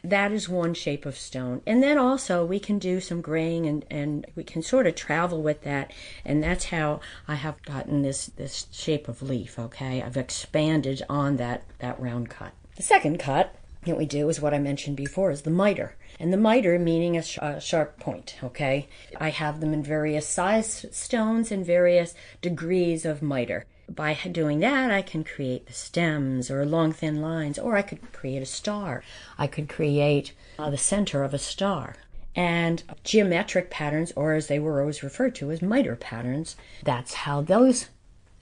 That 0.03 0.33
is 0.33 0.49
one 0.49 0.75
shape 0.75 1.07
of 1.07 1.17
stone. 1.17 1.63
And 1.67 1.83
then 1.83 1.99
also 1.99 2.45
we 2.45 2.61
can 2.61 2.79
do 2.79 3.01
some 3.01 3.21
graying 3.21 3.67
and, 3.67 3.85
and 3.91 4.27
we 4.35 4.45
can 4.45 4.63
sort 4.63 4.87
of 4.87 4.95
travel 4.95 5.43
with 5.43 5.63
that. 5.63 5.93
And 6.25 6.43
that's 6.43 6.67
how 6.67 7.01
I 7.27 7.35
have 7.35 7.63
gotten 7.63 8.03
this, 8.03 8.27
this 8.27 8.67
shape 8.71 9.09
of 9.09 9.23
leaf, 9.23 9.59
okay? 9.59 10.03
I've 10.03 10.17
expanded 10.17 11.03
on 11.09 11.37
that, 11.37 11.65
that 11.79 12.01
round 12.01 12.31
cut. 12.31 12.53
The 12.77 12.83
second 12.83 13.19
cut 13.19 13.55
that 13.85 13.99
we 13.99 14.07
do 14.07 14.29
is 14.29 14.41
what 14.41 14.55
I 14.55 14.59
mentioned 14.59 14.97
before 14.97 15.31
is 15.31 15.43
the 15.43 15.51
miter. 15.51 15.97
And 16.21 16.33
the 16.33 16.37
miter 16.37 16.79
meaning 16.79 17.17
a, 17.17 17.23
sh- 17.23 17.39
a, 17.41 17.61
sharp 17.61 17.99
point, 18.01 18.37
okay? 18.43 18.89
I 19.17 19.31
have 19.31 19.61
them 19.61 19.73
in 19.73 19.83
various 19.83 20.29
size 20.29 20.87
stones 20.91 21.51
and 21.53 21.65
various 21.65 22.15
degrees 22.41 23.05
of 23.05 23.23
miter 23.23 23.67
by 23.89 24.15
doing 24.31 24.61
that, 24.61 24.91
I 24.91 25.03
can 25.03 25.25
create 25.25 25.67
the 25.67 25.73
stems 25.73 26.51
or 26.51 26.65
long 26.67 26.93
thin 26.93 27.21
lines, 27.21 27.59
or 27.59 27.77
I 27.77 27.83
could 27.83 28.13
create 28.13 28.43
a 28.43 28.47
star. 28.47 29.03
I 29.39 29.47
could 29.47 29.69
create 29.69 30.33
uh, 30.59 30.71
the 30.71 30.77
center 30.77 31.23
of 31.23 31.35
a 31.35 31.39
star. 31.39 31.97
And 32.37 32.83
geometric 33.03 33.71
patterns, 33.71 34.13
or 34.15 34.35
as 34.35 34.47
they 34.47 34.59
were 34.59 34.81
always 34.81 35.03
referred 35.03 35.35
to 35.37 35.51
as 35.51 35.63
miter 35.63 35.97
patterns, 35.97 36.57
that's 36.85 37.15
how 37.15 37.41
those 37.41 37.89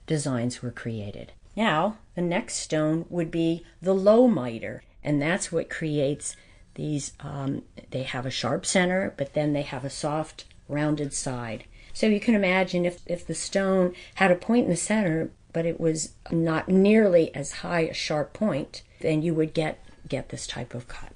designs 0.05 0.61
were 0.61 0.71
created. 0.71 1.31
Now, 1.55 1.97
the 2.15 2.21
next 2.21 2.57
stone 2.57 3.05
would 3.09 3.31
be 3.31 3.65
the 3.81 3.95
low 3.95 4.27
miter, 4.27 4.83
and 5.03 5.21
that's 5.21 5.51
what 5.51 5.69
creates 5.69 6.35
these. 6.75 7.13
Um, 7.19 7.63
they 7.89 8.03
have 8.03 8.25
a 8.25 8.31
sharp 8.31 8.65
center, 8.65 9.13
but 9.17 9.33
then 9.33 9.53
they 9.53 9.63
have 9.63 9.83
a 9.83 9.89
soft, 9.89 10.45
rounded 10.67 11.13
side. 11.13 11.63
So 11.93 12.05
you 12.05 12.19
can 12.19 12.35
imagine 12.35 12.85
if, 12.85 13.01
if 13.07 13.25
the 13.25 13.33
stone 13.33 13.95
had 14.15 14.29
a 14.29 14.35
point 14.35 14.65
in 14.65 14.69
the 14.69 14.77
center, 14.77 15.31
but 15.53 15.65
it 15.65 15.79
was 15.79 16.13
not 16.31 16.69
nearly 16.69 17.33
as 17.33 17.51
high 17.63 17.81
a 17.81 17.93
sharp 17.93 18.33
point, 18.33 18.83
then 18.99 19.21
you 19.21 19.33
would 19.33 19.53
get, 19.53 19.83
get 20.07 20.29
this 20.29 20.47
type 20.47 20.73
of 20.73 20.87
cut. 20.87 21.11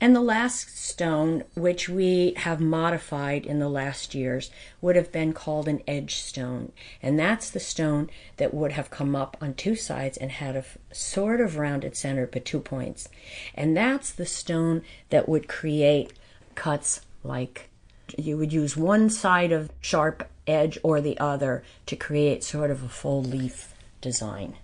And 0.00 0.14
the 0.14 0.20
last 0.20 0.76
stone, 0.76 1.44
which 1.54 1.88
we 1.88 2.34
have 2.36 2.60
modified 2.60 3.46
in 3.46 3.58
the 3.58 3.68
last 3.68 4.14
years, 4.14 4.50
would 4.80 4.96
have 4.96 5.10
been 5.10 5.32
called 5.32 5.66
an 5.66 5.82
edge 5.86 6.16
stone. 6.16 6.72
And 7.02 7.18
that's 7.18 7.48
the 7.48 7.60
stone 7.60 8.10
that 8.36 8.52
would 8.52 8.72
have 8.72 8.90
come 8.90 9.16
up 9.16 9.36
on 9.40 9.54
two 9.54 9.76
sides 9.76 10.18
and 10.18 10.32
had 10.32 10.56
a 10.56 10.64
sort 10.92 11.40
of 11.40 11.56
rounded 11.56 11.96
center 11.96 12.26
but 12.26 12.44
two 12.44 12.60
points. 12.60 13.08
And 13.54 13.76
that's 13.76 14.10
the 14.10 14.26
stone 14.26 14.82
that 15.10 15.28
would 15.28 15.48
create 15.48 16.12
cuts 16.54 17.00
like 17.22 17.70
you 18.18 18.36
would 18.36 18.52
use 18.52 18.76
one 18.76 19.08
side 19.08 19.52
of 19.52 19.70
sharp 19.80 20.28
edge 20.46 20.78
or 20.82 21.00
the 21.00 21.18
other 21.18 21.64
to 21.86 21.96
create 21.96 22.44
sort 22.44 22.70
of 22.70 22.82
a 22.82 22.88
full 22.88 23.22
leaf 23.22 23.73
design. 24.04 24.56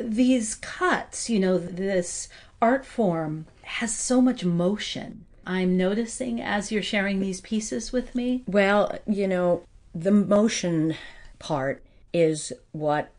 These 0.00 0.56
cuts, 0.56 1.30
you 1.30 1.38
know, 1.38 1.58
this 1.58 2.28
art 2.60 2.84
form 2.84 3.46
has 3.62 3.94
so 3.94 4.20
much 4.20 4.44
motion. 4.44 5.26
I'm 5.46 5.76
noticing 5.76 6.40
as 6.40 6.72
you're 6.72 6.82
sharing 6.82 7.20
these 7.20 7.40
pieces 7.40 7.92
with 7.92 8.14
me. 8.14 8.42
Well, 8.48 8.98
you 9.06 9.28
know, 9.28 9.62
the 9.94 10.10
motion 10.10 10.96
part 11.38 11.84
is 12.12 12.52
what 12.72 13.12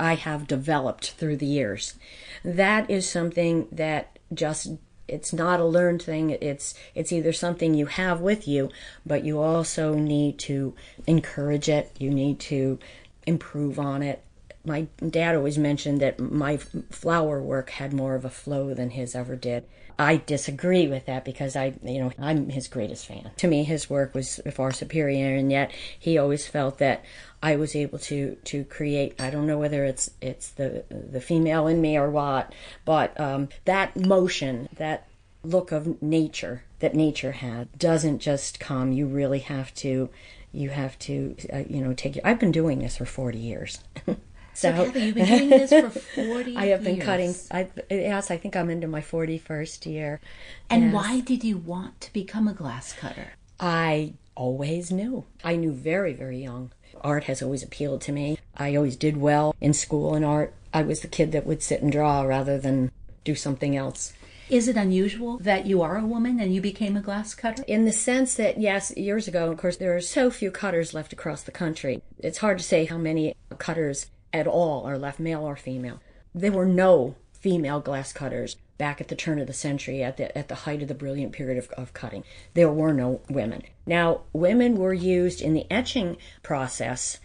I 0.00 0.14
have 0.14 0.48
developed 0.48 1.12
through 1.12 1.36
the 1.36 1.46
years. 1.46 1.94
That 2.42 2.90
is 2.90 3.08
something 3.08 3.68
that 3.70 4.18
just 4.32 4.72
it's 5.06 5.32
not 5.32 5.58
a 5.58 5.64
learned 5.64 6.02
thing 6.02 6.28
it's 6.28 6.74
it's 6.94 7.12
either 7.12 7.32
something 7.32 7.72
you 7.72 7.86
have 7.86 8.20
with 8.20 8.46
you 8.46 8.68
but 9.06 9.24
you 9.24 9.40
also 9.40 9.94
need 9.94 10.38
to 10.38 10.74
encourage 11.06 11.66
it 11.66 11.90
you 11.98 12.10
need 12.10 12.38
to 12.38 12.78
improve 13.26 13.78
on 13.78 14.02
it 14.02 14.22
my 14.68 14.86
dad 15.08 15.34
always 15.34 15.58
mentioned 15.58 16.00
that 16.00 16.20
my 16.20 16.58
flower 16.58 17.42
work 17.42 17.70
had 17.70 17.92
more 17.92 18.14
of 18.14 18.24
a 18.24 18.30
flow 18.30 18.74
than 18.74 18.90
his 18.90 19.14
ever 19.14 19.34
did. 19.34 19.64
I 19.98 20.18
disagree 20.18 20.86
with 20.86 21.06
that 21.06 21.24
because 21.24 21.56
I, 21.56 21.74
you 21.82 21.98
know, 21.98 22.12
I'm 22.20 22.50
his 22.50 22.68
greatest 22.68 23.06
fan. 23.06 23.32
To 23.38 23.48
me, 23.48 23.64
his 23.64 23.90
work 23.90 24.14
was 24.14 24.40
far 24.52 24.70
superior, 24.70 25.34
and 25.34 25.50
yet 25.50 25.72
he 25.98 26.18
always 26.18 26.46
felt 26.46 26.78
that 26.78 27.04
I 27.42 27.56
was 27.56 27.74
able 27.74 27.98
to 28.00 28.36
to 28.44 28.64
create. 28.64 29.20
I 29.20 29.30
don't 29.30 29.46
know 29.46 29.58
whether 29.58 29.84
it's 29.84 30.10
it's 30.20 30.50
the 30.50 30.84
the 30.90 31.20
female 31.20 31.66
in 31.66 31.80
me 31.80 31.98
or 31.98 32.10
what, 32.10 32.54
but 32.84 33.18
um, 33.18 33.48
that 33.64 33.96
motion, 33.96 34.68
that 34.76 35.08
look 35.42 35.72
of 35.72 36.00
nature 36.00 36.62
that 36.80 36.94
nature 36.94 37.32
had, 37.32 37.76
doesn't 37.76 38.20
just 38.20 38.60
come. 38.60 38.92
You 38.92 39.06
really 39.06 39.40
have 39.40 39.74
to. 39.76 40.10
You 40.50 40.70
have 40.70 40.98
to, 41.00 41.36
uh, 41.52 41.64
you 41.68 41.82
know, 41.82 41.92
take. 41.92 42.18
I've 42.24 42.40
been 42.40 42.52
doing 42.52 42.78
this 42.78 42.96
for 42.96 43.04
forty 43.04 43.38
years. 43.38 43.80
So, 44.58 44.74
so 44.74 44.86
Kathy, 44.86 45.00
you've 45.02 45.14
been 45.14 45.26
doing 45.26 45.50
this 45.50 45.70
for 45.70 45.90
40 46.26 46.56
I 46.56 46.66
have 46.66 46.82
been 46.82 46.96
years. 46.96 47.06
cutting. 47.06 47.34
I, 47.52 47.68
yes, 47.88 48.28
I 48.32 48.36
think 48.36 48.56
I'm 48.56 48.70
into 48.70 48.88
my 48.88 49.00
41st 49.00 49.86
year. 49.86 50.20
And 50.68 50.86
yes. 50.86 50.94
why 50.94 51.20
did 51.20 51.44
you 51.44 51.58
want 51.58 52.00
to 52.00 52.12
become 52.12 52.48
a 52.48 52.52
glass 52.52 52.92
cutter? 52.92 53.34
I 53.60 54.14
always 54.34 54.90
knew. 54.90 55.26
I 55.44 55.54
knew 55.54 55.70
very, 55.70 56.12
very 56.12 56.42
young. 56.42 56.72
Art 57.02 57.24
has 57.24 57.40
always 57.40 57.62
appealed 57.62 58.00
to 58.02 58.12
me. 58.12 58.36
I 58.56 58.74
always 58.74 58.96
did 58.96 59.18
well 59.18 59.54
in 59.60 59.74
school 59.74 60.16
in 60.16 60.24
art. 60.24 60.52
I 60.74 60.82
was 60.82 61.02
the 61.02 61.08
kid 61.08 61.30
that 61.30 61.46
would 61.46 61.62
sit 61.62 61.80
and 61.80 61.92
draw 61.92 62.22
rather 62.22 62.58
than 62.58 62.90
do 63.22 63.36
something 63.36 63.76
else. 63.76 64.12
Is 64.50 64.66
it 64.66 64.76
unusual 64.76 65.38
that 65.38 65.66
you 65.66 65.82
are 65.82 65.98
a 65.98 66.04
woman 66.04 66.40
and 66.40 66.52
you 66.52 66.60
became 66.60 66.96
a 66.96 67.00
glass 67.00 67.32
cutter? 67.32 67.62
In 67.68 67.84
the 67.84 67.92
sense 67.92 68.34
that, 68.34 68.58
yes, 68.58 68.92
years 68.96 69.28
ago, 69.28 69.52
of 69.52 69.58
course, 69.58 69.76
there 69.76 69.94
are 69.94 70.00
so 70.00 70.32
few 70.32 70.50
cutters 70.50 70.94
left 70.94 71.12
across 71.12 71.42
the 71.42 71.52
country. 71.52 72.02
It's 72.18 72.38
hard 72.38 72.58
to 72.58 72.64
say 72.64 72.86
how 72.86 72.98
many 72.98 73.36
cutters 73.58 74.06
at 74.32 74.46
all 74.46 74.86
are 74.86 74.98
left, 74.98 75.20
male 75.20 75.42
or 75.42 75.56
female. 75.56 76.00
There 76.34 76.52
were 76.52 76.66
no 76.66 77.16
female 77.32 77.80
glass 77.80 78.12
cutters 78.12 78.56
back 78.78 79.00
at 79.00 79.08
the 79.08 79.16
turn 79.16 79.38
of 79.38 79.46
the 79.46 79.52
century 79.52 80.02
at 80.02 80.16
the 80.16 80.36
at 80.36 80.48
the 80.48 80.54
height 80.54 80.82
of 80.82 80.88
the 80.88 80.94
brilliant 80.94 81.32
period 81.32 81.58
of, 81.58 81.68
of 81.70 81.92
cutting. 81.92 82.24
There 82.54 82.70
were 82.70 82.92
no 82.92 83.20
women. 83.28 83.62
Now, 83.86 84.22
women 84.32 84.76
were 84.76 84.94
used 84.94 85.40
in 85.40 85.54
the 85.54 85.66
etching 85.70 86.16
process 86.42 87.18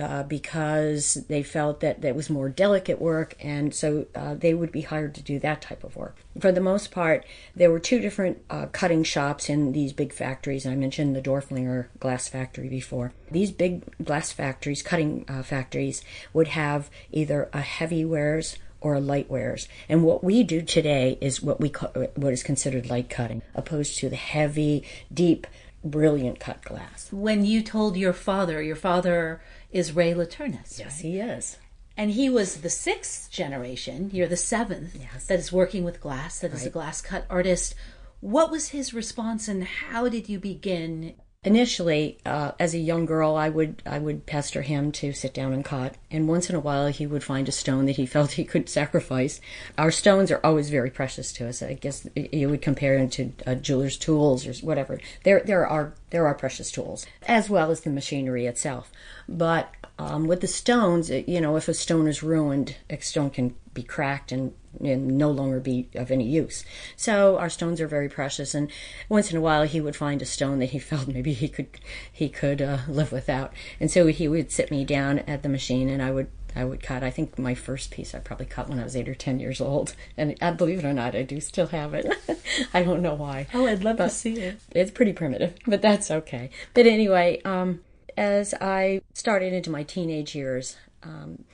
uh, 0.00 0.22
because 0.24 1.14
they 1.28 1.42
felt 1.42 1.80
that 1.80 2.00
that 2.02 2.14
was 2.14 2.30
more 2.30 2.48
delicate 2.48 3.00
work, 3.00 3.34
and 3.40 3.74
so 3.74 4.06
uh, 4.14 4.34
they 4.34 4.54
would 4.54 4.72
be 4.72 4.82
hired 4.82 5.14
to 5.14 5.22
do 5.22 5.38
that 5.38 5.62
type 5.62 5.84
of 5.84 5.96
work. 5.96 6.16
For 6.40 6.52
the 6.52 6.60
most 6.60 6.90
part, 6.90 7.24
there 7.54 7.70
were 7.70 7.80
two 7.80 8.00
different 8.00 8.42
uh, 8.48 8.66
cutting 8.66 9.02
shops 9.02 9.48
in 9.48 9.72
these 9.72 9.92
big 9.92 10.12
factories. 10.12 10.66
I 10.66 10.74
mentioned 10.74 11.14
the 11.14 11.22
Dorflinger 11.22 11.86
glass 11.98 12.28
factory 12.28 12.68
before. 12.68 13.12
These 13.30 13.50
big 13.50 13.84
glass 14.04 14.32
factories, 14.32 14.82
cutting 14.82 15.24
uh, 15.28 15.42
factories, 15.42 16.02
would 16.32 16.48
have 16.48 16.90
either 17.12 17.48
a 17.52 17.60
heavy 17.60 18.04
wares 18.04 18.58
or 18.80 18.94
a 18.94 19.00
light 19.00 19.28
wares. 19.28 19.68
And 19.88 20.04
what 20.04 20.22
we 20.22 20.42
do 20.42 20.62
today 20.62 21.18
is 21.20 21.42
what 21.42 21.60
we 21.60 21.68
call, 21.68 21.90
what 22.14 22.32
is 22.32 22.42
considered 22.42 22.88
light 22.88 23.10
cutting, 23.10 23.42
opposed 23.54 23.98
to 23.98 24.08
the 24.08 24.16
heavy, 24.16 24.84
deep, 25.12 25.46
brilliant 25.84 26.40
cut 26.40 26.62
glass. 26.62 27.08
When 27.12 27.44
you 27.44 27.62
told 27.62 27.96
your 27.96 28.12
father, 28.12 28.62
your 28.62 28.76
father 28.76 29.40
is 29.70 29.92
Ray 29.92 30.14
Laturnus. 30.14 30.78
Yes, 30.78 30.96
right? 30.96 31.02
he 31.02 31.20
is. 31.20 31.56
And 31.96 32.12
he 32.12 32.30
was 32.30 32.60
the 32.60 32.70
sixth 32.70 33.30
generation. 33.30 34.10
You're 34.12 34.28
the 34.28 34.36
seventh 34.36 34.96
yes. 34.98 35.26
that 35.26 35.38
is 35.38 35.52
working 35.52 35.82
with 35.84 36.00
glass, 36.00 36.38
That 36.38 36.52
right. 36.52 36.60
is 36.60 36.66
a 36.66 36.70
glass 36.70 37.00
cut 37.00 37.26
artist. 37.28 37.74
What 38.20 38.50
was 38.50 38.68
his 38.68 38.94
response 38.94 39.48
and 39.48 39.64
how 39.64 40.08
did 40.08 40.28
you 40.28 40.38
begin 40.38 41.14
Initially, 41.44 42.18
uh, 42.26 42.50
as 42.58 42.74
a 42.74 42.78
young 42.78 43.06
girl, 43.06 43.36
I 43.36 43.48
would 43.48 43.80
I 43.86 44.00
would 44.00 44.26
pester 44.26 44.62
him 44.62 44.90
to 44.92 45.12
sit 45.12 45.32
down 45.32 45.52
and 45.52 45.64
cut, 45.64 45.94
and 46.10 46.26
once 46.26 46.50
in 46.50 46.56
a 46.56 46.60
while 46.60 46.88
he 46.88 47.06
would 47.06 47.22
find 47.22 47.48
a 47.48 47.52
stone 47.52 47.86
that 47.86 47.94
he 47.94 48.06
felt 48.14 48.32
he 48.32 48.44
could 48.44 48.68
sacrifice. 48.68 49.40
Our 49.78 49.92
stones 49.92 50.32
are 50.32 50.40
always 50.42 50.68
very 50.68 50.90
precious 50.90 51.32
to 51.34 51.48
us. 51.48 51.62
I 51.62 51.74
guess 51.74 52.08
you 52.16 52.48
would 52.48 52.60
compare 52.60 52.98
them 52.98 53.08
to 53.10 53.32
uh, 53.46 53.54
jeweler's 53.54 53.96
tools 53.96 54.48
or 54.48 54.66
whatever. 54.66 55.00
There 55.22 55.40
there 55.40 55.64
are 55.64 55.94
there 56.10 56.26
are 56.26 56.34
precious 56.34 56.72
tools 56.72 57.06
as 57.22 57.48
well 57.48 57.70
as 57.70 57.82
the 57.82 57.90
machinery 57.90 58.46
itself. 58.46 58.90
But 59.28 59.72
um, 59.98 60.26
with 60.26 60.40
the 60.40 60.46
stones, 60.46 61.10
you 61.10 61.40
know, 61.40 61.56
if 61.56 61.68
a 61.68 61.74
stone 61.74 62.06
is 62.06 62.22
ruined, 62.22 62.76
a 62.88 63.00
stone 63.00 63.30
can 63.30 63.54
be 63.74 63.82
cracked 63.82 64.32
and 64.32 64.52
and 64.80 65.18
no 65.18 65.30
longer 65.30 65.58
be 65.58 65.88
of 65.94 66.10
any 66.10 66.24
use. 66.24 66.64
So 66.94 67.36
our 67.38 67.48
stones 67.48 67.80
are 67.80 67.88
very 67.88 68.08
precious, 68.08 68.54
and 68.54 68.70
once 69.08 69.30
in 69.30 69.36
a 69.36 69.40
while 69.40 69.64
he 69.64 69.80
would 69.80 69.96
find 69.96 70.22
a 70.22 70.26
stone 70.26 70.60
that 70.60 70.66
he 70.66 70.78
felt 70.90 71.08
maybe 71.08 71.32
he 71.32 71.48
could 71.48 71.68
he 72.12 72.28
could 72.28 72.62
uh, 72.62 72.78
live 72.86 73.10
without, 73.10 73.52
and 73.80 73.90
so 73.90 74.06
he 74.06 74.28
would 74.28 74.52
sit 74.52 74.70
me 74.70 74.84
down 74.84 75.20
at 75.20 75.42
the 75.42 75.48
machine, 75.48 75.88
and 75.88 76.00
I 76.00 76.12
would 76.12 76.28
I 76.54 76.64
would 76.64 76.82
cut. 76.82 77.02
I 77.02 77.10
think 77.10 77.36
my 77.38 77.54
first 77.54 77.90
piece 77.90 78.14
I 78.14 78.20
probably 78.20 78.46
cut 78.46 78.68
when 78.68 78.78
I 78.78 78.84
was 78.84 78.96
eight 78.96 79.08
or 79.08 79.14
ten 79.14 79.40
years 79.40 79.60
old, 79.60 79.96
and 80.16 80.36
uh, 80.40 80.52
believe 80.52 80.78
it 80.78 80.84
or 80.84 80.92
not, 80.92 81.16
I 81.16 81.22
do 81.22 81.40
still 81.40 81.68
have 81.68 81.94
it. 81.94 82.06
I 82.74 82.84
don't 82.84 83.02
know 83.02 83.14
why. 83.14 83.48
Oh, 83.52 83.66
I'd 83.66 83.82
love 83.82 83.96
to 83.96 84.10
see 84.10 84.38
it. 84.38 84.60
It's 84.70 84.92
pretty 84.92 85.12
primitive, 85.12 85.54
but 85.66 85.82
that's 85.82 86.08
okay. 86.10 86.50
But 86.72 86.86
anyway, 86.86 87.42
um, 87.44 87.80
as 88.18 88.52
I 88.60 89.00
started 89.14 89.52
into 89.52 89.70
my 89.70 89.84
teenage 89.84 90.34
years. 90.34 90.76
Um, 91.04 91.44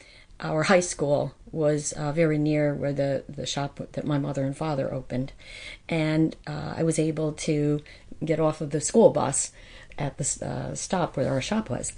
our 0.41 0.65
high 0.65 0.81
school 0.81 1.35
was 1.53 1.93
uh, 1.93 2.11
very 2.11 2.39
near 2.39 2.75
where 2.75 2.93
the, 2.93 3.23
the 3.29 3.47
shop 3.47 3.81
that 3.93 4.05
my 4.05 4.19
mother 4.19 4.45
and 4.45 4.57
father 4.57 4.93
opened. 4.93 5.33
And 5.89 6.35
uh, 6.47 6.75
I 6.77 6.83
was 6.83 6.99
able 6.99 7.33
to 7.33 7.83
get 8.25 8.41
off 8.41 8.61
of 8.61 8.71
the 8.71 8.81
school 8.81 9.11
bus 9.11 9.53
at 9.99 10.17
the 10.17 10.47
uh, 10.47 10.75
stop 10.75 11.17
where 11.17 11.31
our 11.31 11.43
shop 11.43 11.71
was. 11.71 11.93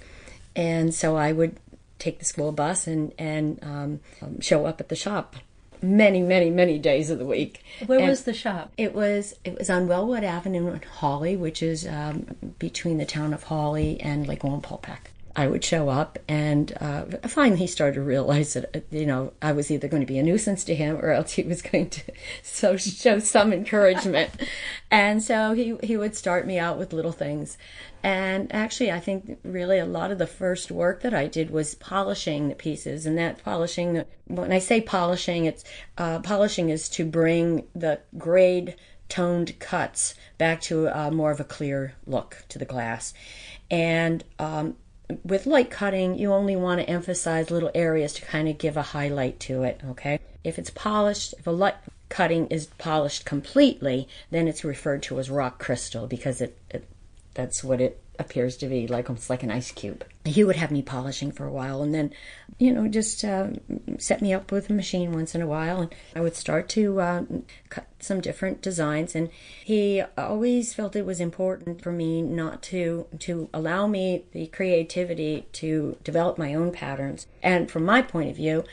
And 0.55 0.93
so 0.93 1.15
I 1.15 1.31
would 1.31 1.57
take 1.97 2.19
the 2.19 2.25
school 2.25 2.51
bus 2.51 2.85
and, 2.85 3.13
and 3.17 3.59
um, 3.63 4.01
show 4.41 4.65
up 4.65 4.79
at 4.79 4.89
the 4.89 4.95
shop 4.95 5.37
many, 5.81 6.21
many, 6.21 6.49
many 6.49 6.77
days 6.79 7.09
of 7.09 7.19
the 7.19 7.25
week. 7.25 7.63
Where 7.85 7.99
and 7.99 8.09
was 8.09 8.23
the 8.23 8.33
shop? 8.33 8.71
It 8.77 8.93
was 8.93 9.35
it 9.43 9.57
was 9.57 9.69
on 9.69 9.87
Wellwood 9.87 10.23
Avenue 10.23 10.67
in 10.67 10.81
Hawley, 10.81 11.35
which 11.35 11.61
is 11.61 11.87
um, 11.87 12.27
between 12.59 12.97
the 12.97 13.05
town 13.05 13.33
of 13.33 13.43
Hawley 13.43 13.99
and 14.01 14.27
Lake 14.27 14.41
Wallenpaupack. 14.41 15.11
I 15.39 15.45
would 15.45 15.63
show 15.63 15.87
up, 15.87 16.17
and 16.27 16.75
uh, 16.81 17.05
finally 17.27 17.59
he 17.59 17.67
started 17.67 17.93
to 17.93 18.01
realize 18.01 18.53
that 18.53 18.85
you 18.89 19.05
know 19.05 19.33
I 19.39 19.51
was 19.51 19.69
either 19.69 19.87
going 19.87 20.01
to 20.01 20.07
be 20.07 20.17
a 20.17 20.23
nuisance 20.23 20.63
to 20.63 20.73
him 20.73 20.97
or 20.97 21.11
else 21.11 21.33
he 21.33 21.43
was 21.43 21.61
going 21.61 21.91
to 21.91 22.01
so 22.41 22.75
show 22.75 23.19
some 23.19 23.53
encouragement, 23.53 24.31
and 24.89 25.21
so 25.21 25.53
he 25.53 25.77
he 25.83 25.95
would 25.95 26.15
start 26.15 26.47
me 26.47 26.57
out 26.57 26.79
with 26.79 26.91
little 26.91 27.11
things, 27.11 27.59
and 28.01 28.51
actually 28.51 28.91
I 28.91 28.99
think 28.99 29.37
really 29.43 29.77
a 29.77 29.85
lot 29.85 30.09
of 30.09 30.17
the 30.17 30.25
first 30.25 30.71
work 30.71 31.03
that 31.03 31.13
I 31.13 31.27
did 31.27 31.51
was 31.51 31.75
polishing 31.75 32.49
the 32.49 32.55
pieces, 32.55 33.05
and 33.05 33.15
that 33.19 33.43
polishing 33.43 34.05
when 34.25 34.51
I 34.51 34.57
say 34.57 34.81
polishing, 34.81 35.45
it's 35.45 35.63
uh, 35.99 36.17
polishing 36.19 36.69
is 36.69 36.89
to 36.89 37.05
bring 37.05 37.67
the 37.75 37.99
grade 38.17 38.75
toned 39.07 39.59
cuts 39.59 40.15
back 40.39 40.61
to 40.61 40.87
uh, 40.87 41.11
more 41.11 41.29
of 41.29 41.39
a 41.39 41.43
clear 41.43 41.93
look 42.07 42.43
to 42.49 42.57
the 42.57 42.65
glass, 42.65 43.13
and 43.69 44.23
um, 44.39 44.75
with 45.23 45.45
light 45.45 45.69
cutting, 45.71 46.17
you 46.17 46.33
only 46.33 46.55
want 46.55 46.81
to 46.81 46.89
emphasize 46.89 47.51
little 47.51 47.71
areas 47.73 48.13
to 48.13 48.21
kind 48.21 48.47
of 48.47 48.57
give 48.57 48.75
a 48.77 48.81
highlight 48.81 49.39
to 49.41 49.63
it, 49.63 49.81
okay? 49.89 50.19
If 50.43 50.59
it's 50.59 50.69
polished, 50.69 51.33
if 51.39 51.47
a 51.47 51.51
light 51.51 51.75
cutting 52.09 52.47
is 52.47 52.67
polished 52.77 53.25
completely, 53.25 54.07
then 54.31 54.47
it's 54.47 54.63
referred 54.63 55.03
to 55.03 55.19
as 55.19 55.29
rock 55.29 55.59
crystal 55.59 56.07
because 56.07 56.41
it, 56.41 56.57
it 56.69 56.85
that's 57.33 57.63
what 57.63 57.79
it 57.81 58.01
appears 58.19 58.57
to 58.57 58.67
be 58.67 58.87
like 58.87 59.09
almost 59.09 59.29
like 59.29 59.43
an 59.43 59.51
ice 59.51 59.71
cube. 59.71 60.05
He 60.25 60.43
would 60.43 60.55
have 60.55 60.71
me 60.71 60.81
polishing 60.81 61.31
for 61.31 61.45
a 61.45 61.51
while 61.51 61.81
and 61.81 61.93
then, 61.93 62.11
you 62.57 62.73
know, 62.73 62.87
just 62.87 63.23
uh, 63.23 63.49
set 63.97 64.21
me 64.21 64.33
up 64.33 64.51
with 64.51 64.69
a 64.69 64.73
machine 64.73 65.11
once 65.13 65.35
in 65.35 65.41
a 65.41 65.47
while. 65.47 65.81
And 65.81 65.95
I 66.15 66.21
would 66.21 66.35
start 66.35 66.69
to 66.69 66.99
uh, 66.99 67.23
cut 67.69 67.87
some 67.99 68.21
different 68.21 68.61
designs. 68.61 69.15
And 69.15 69.29
he 69.63 70.03
always 70.17 70.73
felt 70.73 70.95
it 70.95 71.05
was 71.05 71.19
important 71.19 71.81
for 71.81 71.91
me 71.91 72.21
not 72.21 72.61
to, 72.63 73.07
to 73.19 73.49
allow 73.53 73.87
me 73.87 74.25
the 74.31 74.47
creativity 74.47 75.47
to 75.53 75.97
develop 76.03 76.37
my 76.37 76.53
own 76.53 76.71
patterns. 76.71 77.27
And 77.41 77.69
from 77.71 77.85
my 77.85 78.01
point 78.01 78.29
of 78.29 78.35
view, 78.35 78.63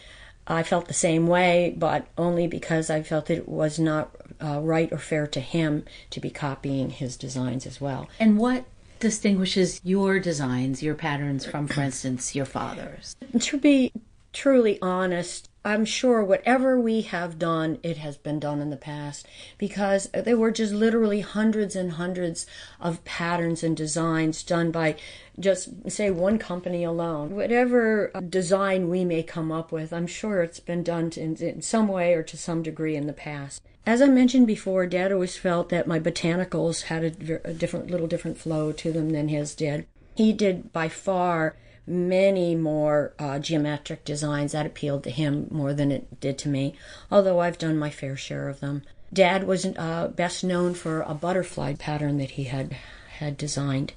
I 0.47 0.63
felt 0.63 0.89
the 0.89 0.95
same 0.95 1.27
way, 1.27 1.75
but 1.77 2.07
only 2.19 2.47
because 2.47 2.91
I 2.91 3.03
felt 3.03 3.31
it 3.31 3.49
was 3.49 3.79
not 3.79 4.15
uh, 4.43 4.61
right 4.61 4.93
or 4.93 4.99
fair 4.99 5.27
to 5.29 5.41
him 5.41 5.85
to 6.11 6.21
be 6.21 6.31
copying 6.31 6.91
his 6.91 7.17
designs 7.17 7.67
as 7.67 7.81
well. 7.81 8.09
And 8.21 8.39
what 8.39 8.65
distinguishes 9.01 9.81
your 9.85 10.19
designs, 10.19 10.83
your 10.83 10.95
patterns 10.95 11.45
from, 11.45 11.67
for 11.67 11.83
instance, 11.83 12.35
your 12.35 12.47
father's? 12.47 13.17
To 13.39 13.59
be 13.59 13.93
truly 14.33 14.79
honest, 14.83 15.49
I'm 15.67 15.87
sure 15.87 16.23
whatever 16.23 16.79
we 16.79 17.01
have 17.03 17.39
done, 17.39 17.79
it 17.83 17.97
has 17.97 18.19
been 18.19 18.39
done 18.39 18.61
in 18.61 18.69
the 18.69 18.77
past 18.77 19.27
because 19.57 20.11
there 20.13 20.37
were 20.37 20.51
just 20.51 20.75
literally 20.75 21.21
hundreds 21.21 21.75
and 21.75 21.93
hundreds 21.93 22.47
of 22.81 23.03
patterns 23.05 23.63
and 23.63 23.75
designs 23.75 24.43
done 24.43 24.71
by 24.71 24.97
just 25.41 25.91
say 25.91 26.11
one 26.11 26.39
company 26.39 26.85
alone. 26.85 27.35
Whatever 27.35 28.11
design 28.29 28.91
we 28.91 29.07
may 29.07 29.23
come 29.23 29.51
up 29.51 29.73
with, 29.73 29.93
I'm 29.93 30.07
sure 30.07 30.43
it's 30.43 30.61
been 30.61 30.83
done 30.83 31.11
in, 31.17 31.37
in 31.37 31.63
some 31.63 31.89
way 31.89 32.13
or 32.13 32.23
to 32.25 32.37
some 32.37 32.63
degree 32.63 32.95
in 32.95 33.07
the 33.07 33.15
past. 33.15 33.63
As 33.87 34.01
I 34.01 34.07
mentioned 34.07 34.47
before, 34.47 34.87
Dad 34.87 35.13
always 35.13 35.37
felt 35.37 35.69
that 35.69 35.87
my 35.87 36.01
botanicals 36.01 36.85
had 36.85 37.05
a, 37.05 37.49
a 37.49 37.53
different, 37.53 37.91
little 37.91 38.07
different 38.07 38.39
flow 38.39 38.73
to 38.73 38.93
them 38.93 39.11
than 39.11 39.29
his 39.29 39.55
did. 39.55 39.87
He 40.15 40.33
did 40.33 40.73
by 40.73 40.89
far 40.89 41.57
many 41.87 42.55
more 42.55 43.13
uh, 43.19 43.39
geometric 43.39 44.05
designs 44.05 44.53
that 44.53 44.65
appealed 44.65 45.05
to 45.05 45.11
him 45.11 45.49
more 45.51 45.75
than 45.75 45.93
it 45.93 46.19
did 46.21 46.39
to 46.39 46.49
me, 46.49 46.75
although 47.11 47.41
I've 47.41 47.59
done 47.59 47.77
my 47.77 47.91
fair 47.91 48.17
share 48.17 48.49
of 48.49 48.61
them. 48.61 48.83
Dad 49.13 49.45
was 49.45 49.67
uh, 49.67 50.09
best 50.09 50.43
known 50.43 50.75
for 50.75 51.03
a 51.03 51.15
butterfly 51.15 51.75
pattern 51.75 52.19
that 52.19 52.33
he 52.33 52.45
had 52.45 52.77
had 53.19 53.37
designed, 53.37 53.93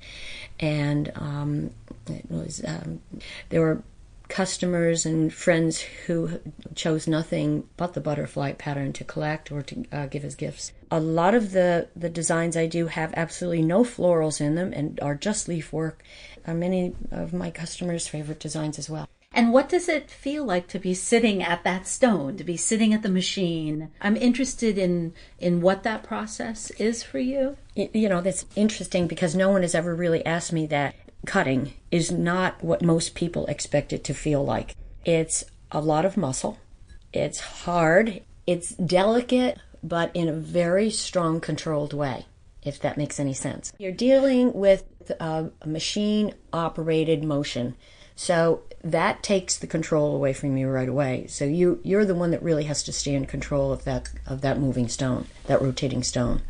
and 0.60 1.12
um, 1.16 1.72
it 2.08 2.30
was 2.30 2.62
um, 2.68 3.02
there 3.50 3.62
were 3.62 3.82
customers 4.30 5.06
and 5.06 5.34
friends 5.34 5.82
who 5.82 6.40
chose 6.76 7.08
nothing 7.08 7.68
but 7.78 7.94
the 7.94 8.02
butterfly 8.02 8.54
pattern 8.54 8.94
to 8.94 9.04
collect 9.04 9.52
or 9.52 9.62
to 9.62 9.86
uh, 9.92 10.06
give 10.08 10.26
as 10.26 10.36
gifts. 10.36 10.72
A 10.92 11.00
lot 11.00 11.34
of 11.34 11.52
the, 11.52 11.88
the 11.96 12.10
designs 12.10 12.56
I 12.56 12.68
do 12.68 12.88
have 12.88 13.14
absolutely 13.16 13.62
no 13.62 13.84
florals 13.84 14.42
in 14.42 14.56
them 14.56 14.74
and 14.74 15.00
are 15.02 15.16
just 15.16 15.48
leaf 15.48 15.74
work. 15.74 16.04
Are 16.46 16.54
many 16.54 16.96
of 17.12 17.34
my 17.34 17.52
customers' 17.52 18.08
favorite 18.08 18.40
designs 18.40 18.80
as 18.80 18.90
well. 18.90 19.08
And 19.34 19.54
what 19.54 19.70
does 19.70 19.88
it 19.88 20.10
feel 20.10 20.46
like 20.46 20.68
to 20.70 20.80
be 20.80 20.94
sitting 20.94 21.44
at 21.44 21.64
that 21.64 21.86
stone, 21.88 22.38
to 22.38 22.44
be 22.44 22.58
sitting 22.58 22.94
at 22.94 23.04
the 23.04 23.10
machine? 23.10 23.92
I'm 24.02 24.16
interested 24.16 24.78
in 24.78 25.14
in 25.38 25.62
what 25.62 25.84
that 25.84 26.04
process 26.04 26.72
is 26.72 27.04
for 27.04 27.20
you. 27.20 27.58
You 27.76 28.10
know, 28.10 28.22
that's 28.22 28.46
interesting 28.56 29.06
because 29.06 29.36
no 29.36 29.50
one 29.50 29.62
has 29.62 29.76
ever 29.76 29.94
really 29.94 30.26
asked 30.26 30.54
me 30.54 30.66
that. 30.68 30.96
Cutting 31.26 31.74
is 31.92 32.12
not 32.12 32.64
what 32.64 32.82
most 32.82 33.16
people 33.16 33.46
expect 33.48 33.92
it 33.92 34.04
to 34.06 34.14
feel 34.14 34.44
like. 34.44 34.76
It's 35.04 35.44
a 35.72 35.82
lot 35.82 36.06
of 36.06 36.18
muscle. 36.18 36.58
It's 37.14 37.40
hard. 37.40 38.22
It's 38.46 38.70
delicate, 38.70 39.60
but 39.84 40.12
in 40.14 40.30
a 40.30 40.34
very 40.34 40.90
strong, 40.90 41.42
controlled 41.42 41.94
way, 41.94 42.26
if 42.64 42.80
that 42.80 42.98
makes 42.98 43.20
any 43.20 43.34
sense. 43.34 43.74
You're 43.78 43.92
dealing 43.92 44.54
with 44.54 44.84
uh, 45.20 45.46
a 45.62 45.68
machine 45.68 46.34
operated 46.54 47.24
motion. 47.24 47.76
So 48.16 48.64
that 48.84 49.22
takes 49.22 49.58
the 49.58 49.68
control 49.68 50.16
away 50.16 50.34
from 50.34 50.58
you 50.58 50.70
right 50.70 50.90
away. 50.90 51.28
So 51.28 51.46
you 51.46 51.80
you're 51.84 52.06
the 52.06 52.16
one 52.16 52.32
that 52.32 52.42
really 52.42 52.64
has 52.64 52.84
to 52.84 52.92
stay 52.92 53.14
in 53.14 53.26
control 53.26 53.72
of 53.72 53.84
that 53.84 54.10
of 54.26 54.42
that 54.42 54.60
moving 54.60 54.88
stone, 54.88 55.28
that 55.46 55.62
rotating 55.62 56.04
stone. 56.04 56.42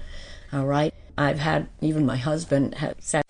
All 0.53 0.65
right. 0.65 0.93
I've 1.17 1.39
had 1.39 1.67
even 1.81 2.05
my 2.05 2.17
husband 2.17 2.75
have 2.75 2.95
said. 2.99 3.23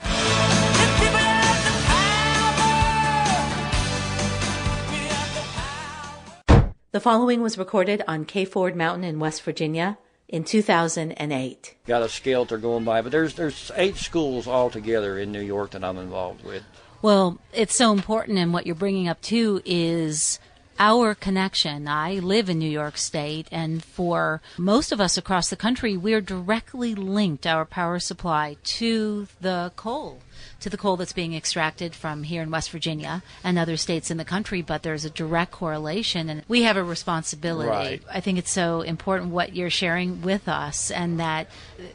The 6.97 7.01
following 7.01 7.43
was 7.43 7.59
recorded 7.59 8.01
on 8.07 8.25
Kayford 8.25 8.73
Mountain 8.73 9.03
in 9.03 9.19
West 9.19 9.43
Virginia 9.43 9.99
in 10.27 10.43
2008. 10.43 11.75
Got 11.85 12.01
a 12.01 12.09
skelter 12.09 12.57
going 12.57 12.85
by, 12.85 13.03
but 13.03 13.11
there's 13.11 13.35
there's 13.35 13.71
eight 13.75 13.97
schools 13.97 14.47
altogether 14.47 15.19
in 15.19 15.31
New 15.31 15.43
York 15.43 15.69
that 15.71 15.83
I'm 15.83 15.99
involved 15.99 16.43
with. 16.43 16.63
Well, 17.03 17.39
it's 17.53 17.75
so 17.75 17.91
important, 17.91 18.39
and 18.39 18.51
what 18.51 18.65
you're 18.65 18.73
bringing 18.73 19.07
up 19.07 19.21
too 19.21 19.61
is 19.63 20.39
our 20.79 21.13
connection. 21.13 21.87
I 21.87 22.13
live 22.13 22.49
in 22.49 22.57
New 22.57 22.67
York 22.67 22.97
State, 22.97 23.47
and 23.51 23.83
for 23.83 24.41
most 24.57 24.91
of 24.91 24.99
us 24.99 25.19
across 25.19 25.51
the 25.51 25.55
country, 25.55 25.97
we're 25.97 26.19
directly 26.19 26.95
linked, 26.95 27.45
our 27.45 27.63
power 27.63 27.99
supply, 27.99 28.57
to 28.63 29.27
the 29.39 29.71
coal. 29.75 30.19
To 30.59 30.69
the 30.69 30.77
coal 30.77 30.97
that's 30.97 31.13
being 31.13 31.33
extracted 31.33 31.93
from 31.93 32.23
here 32.23 32.41
in 32.41 32.51
West 32.51 32.71
Virginia 32.71 33.23
and 33.43 33.57
other 33.57 33.77
states 33.77 34.09
in 34.09 34.17
the 34.17 34.25
country, 34.25 34.61
but 34.61 34.83
there's 34.83 35.05
a 35.05 35.09
direct 35.09 35.51
correlation, 35.51 36.29
and 36.29 36.43
we 36.47 36.63
have 36.63 36.77
a 36.77 36.83
responsibility. 36.83 37.69
Right. 37.69 38.01
I 38.11 38.19
think 38.19 38.37
it's 38.37 38.51
so 38.51 38.81
important 38.81 39.31
what 39.31 39.55
you're 39.55 39.69
sharing 39.69 40.21
with 40.21 40.47
us, 40.47 40.91
and 40.91 41.19
that 41.19 41.47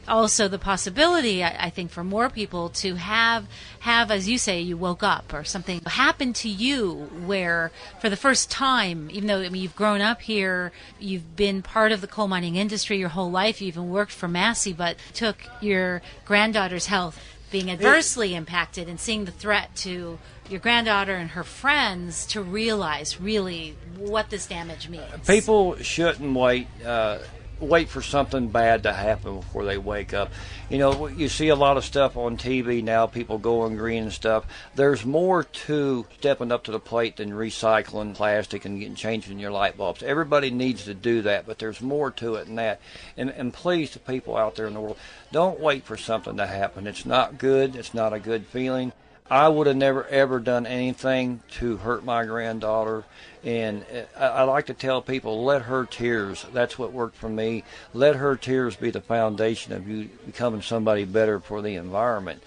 also 0.07 0.47
the 0.47 0.59
possibility, 0.59 1.43
I, 1.43 1.65
I 1.65 1.69
think, 1.69 1.91
for 1.91 2.03
more 2.03 2.29
people 2.29 2.69
to 2.69 2.95
have 2.95 3.45
have, 3.81 4.11
as 4.11 4.29
you 4.29 4.37
say, 4.37 4.61
you 4.61 4.77
woke 4.77 5.03
up 5.03 5.33
or 5.33 5.43
something 5.43 5.81
happened 5.85 6.35
to 6.37 6.49
you 6.49 7.09
where, 7.25 7.71
for 7.99 8.09
the 8.09 8.15
first 8.15 8.49
time, 8.49 9.09
even 9.11 9.27
though 9.27 9.41
I 9.41 9.49
mean 9.49 9.61
you've 9.61 9.75
grown 9.75 10.01
up 10.01 10.21
here, 10.21 10.71
you've 10.99 11.35
been 11.35 11.61
part 11.61 11.91
of 11.91 12.01
the 12.01 12.07
coal 12.07 12.27
mining 12.27 12.55
industry 12.55 12.97
your 12.97 13.09
whole 13.09 13.31
life, 13.31 13.61
you 13.61 13.67
even 13.67 13.89
worked 13.89 14.11
for 14.11 14.27
Massey, 14.27 14.73
but 14.73 14.95
took 15.13 15.37
your 15.61 16.01
granddaughter's 16.25 16.87
health 16.87 17.19
being 17.53 17.69
adversely 17.69 18.33
impacted 18.33 18.89
and 18.89 18.99
seeing 18.99 19.25
the 19.25 19.31
threat 19.31 19.73
to 19.75 20.17
your 20.49 20.59
granddaughter 20.59 21.15
and 21.15 21.29
her 21.29 21.43
friends 21.43 22.25
to 22.25 22.41
realize 22.41 23.21
really 23.21 23.77
what 23.95 24.31
this 24.31 24.47
damage 24.47 24.89
means. 24.89 25.03
People 25.27 25.77
shouldn't 25.77 26.35
wait. 26.35 26.67
Uh, 26.83 27.19
wait 27.59 27.89
for 27.89 28.01
something 28.01 28.47
bad 28.47 28.83
to 28.83 28.93
happen 28.93 29.37
before 29.37 29.65
they 29.65 29.77
wake 29.77 30.13
up. 30.13 30.31
You 30.69 30.77
know, 30.77 31.07
you 31.07 31.29
see 31.29 31.49
a 31.49 31.55
lot 31.55 31.77
of 31.77 31.85
stuff 31.85 32.17
on 32.17 32.37
TV 32.37 32.83
now, 32.83 33.07
people 33.07 33.37
going 33.37 33.77
green 33.77 34.03
and 34.03 34.13
stuff. 34.13 34.45
There's 34.75 35.05
more 35.05 35.43
to 35.43 36.05
stepping 36.19 36.51
up 36.51 36.63
to 36.65 36.71
the 36.71 36.79
plate 36.79 37.17
than 37.17 37.31
recycling 37.31 38.15
plastic 38.15 38.65
and 38.65 38.79
getting 38.79 38.95
changing 38.95 39.39
your 39.39 39.51
light 39.51 39.77
bulbs. 39.77 40.03
Everybody 40.03 40.51
needs 40.51 40.85
to 40.85 40.93
do 40.93 41.21
that, 41.23 41.45
but 41.45 41.59
there's 41.59 41.81
more 41.81 42.11
to 42.11 42.35
it 42.35 42.45
than 42.45 42.55
that. 42.55 42.79
And, 43.17 43.29
and 43.29 43.53
please, 43.53 43.91
the 43.91 43.99
people 43.99 44.35
out 44.37 44.55
there 44.55 44.67
in 44.67 44.73
the 44.73 44.81
world, 44.81 44.97
don't 45.31 45.59
wait 45.59 45.83
for 45.83 45.97
something 45.97 46.37
to 46.37 46.47
happen. 46.47 46.87
It's 46.87 47.05
not 47.05 47.37
good. 47.37 47.75
It's 47.75 47.93
not 47.93 48.13
a 48.13 48.19
good 48.19 48.45
feeling. 48.45 48.93
I 49.29 49.47
would 49.47 49.67
have 49.67 49.77
never 49.77 50.05
ever 50.07 50.39
done 50.39 50.65
anything 50.65 51.41
to 51.53 51.77
hurt 51.77 52.03
my 52.03 52.25
granddaughter. 52.25 53.05
And 53.43 53.85
I, 54.17 54.25
I 54.25 54.43
like 54.43 54.67
to 54.67 54.73
tell 54.73 55.01
people, 55.01 55.43
let 55.43 55.63
her 55.63 55.85
tears, 55.85 56.45
that's 56.53 56.79
what 56.79 56.93
worked 56.93 57.17
for 57.17 57.29
me. 57.29 57.63
Let 57.93 58.15
her 58.15 58.35
tears 58.37 58.75
be 58.77 58.89
the 58.89 59.01
foundation 59.01 59.73
of 59.73 59.87
you 59.87 60.09
becoming 60.25 60.61
somebody 60.61 61.03
better 61.03 61.39
for 61.39 61.61
the 61.61 61.75
environment. 61.75 62.41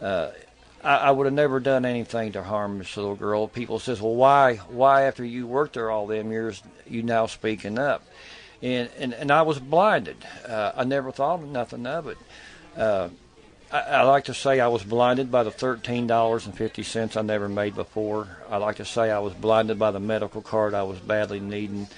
Uh, 0.00 0.30
I, 0.84 0.96
I 0.96 1.10
would 1.10 1.26
have 1.26 1.34
never 1.34 1.58
done 1.58 1.86
anything 1.86 2.32
to 2.32 2.42
harm 2.42 2.78
this 2.78 2.96
little 2.96 3.14
girl. 3.14 3.48
People 3.48 3.78
says, 3.78 4.00
well, 4.02 4.14
why, 4.14 4.56
why 4.56 5.02
after 5.02 5.24
you 5.24 5.46
worked 5.46 5.74
there 5.74 5.90
all 5.90 6.06
them 6.06 6.30
years, 6.30 6.62
you 6.86 7.02
now 7.02 7.26
speaking 7.26 7.78
up? 7.78 8.04
And, 8.60 8.90
and, 8.98 9.14
and 9.14 9.30
I 9.30 9.42
was 9.42 9.58
blinded. 9.58 10.18
Uh, 10.46 10.72
I 10.76 10.84
never 10.84 11.10
thought 11.12 11.40
of 11.40 11.48
nothing 11.48 11.86
of 11.86 12.08
it. 12.08 12.18
Uh, 12.76 13.08
I, 13.72 13.80
I 13.80 14.02
like 14.02 14.24
to 14.24 14.34
say 14.34 14.60
I 14.60 14.68
was 14.68 14.84
blinded 14.84 15.30
by 15.30 15.42
the 15.44 15.50
thirteen 15.50 16.06
dollars 16.06 16.44
and 16.44 16.54
fifty 16.54 16.82
cents 16.82 17.16
I 17.16 17.22
never 17.22 17.48
made 17.48 17.74
before. 17.74 18.28
I 18.50 18.58
like 18.58 18.76
to 18.76 18.84
say 18.84 19.10
I 19.10 19.18
was 19.18 19.32
blinded 19.32 19.78
by 19.78 19.90
the 19.90 20.00
medical 20.00 20.42
card 20.42 20.74
I 20.74 20.82
was 20.82 20.98
badly 20.98 21.40
needing. 21.40 21.88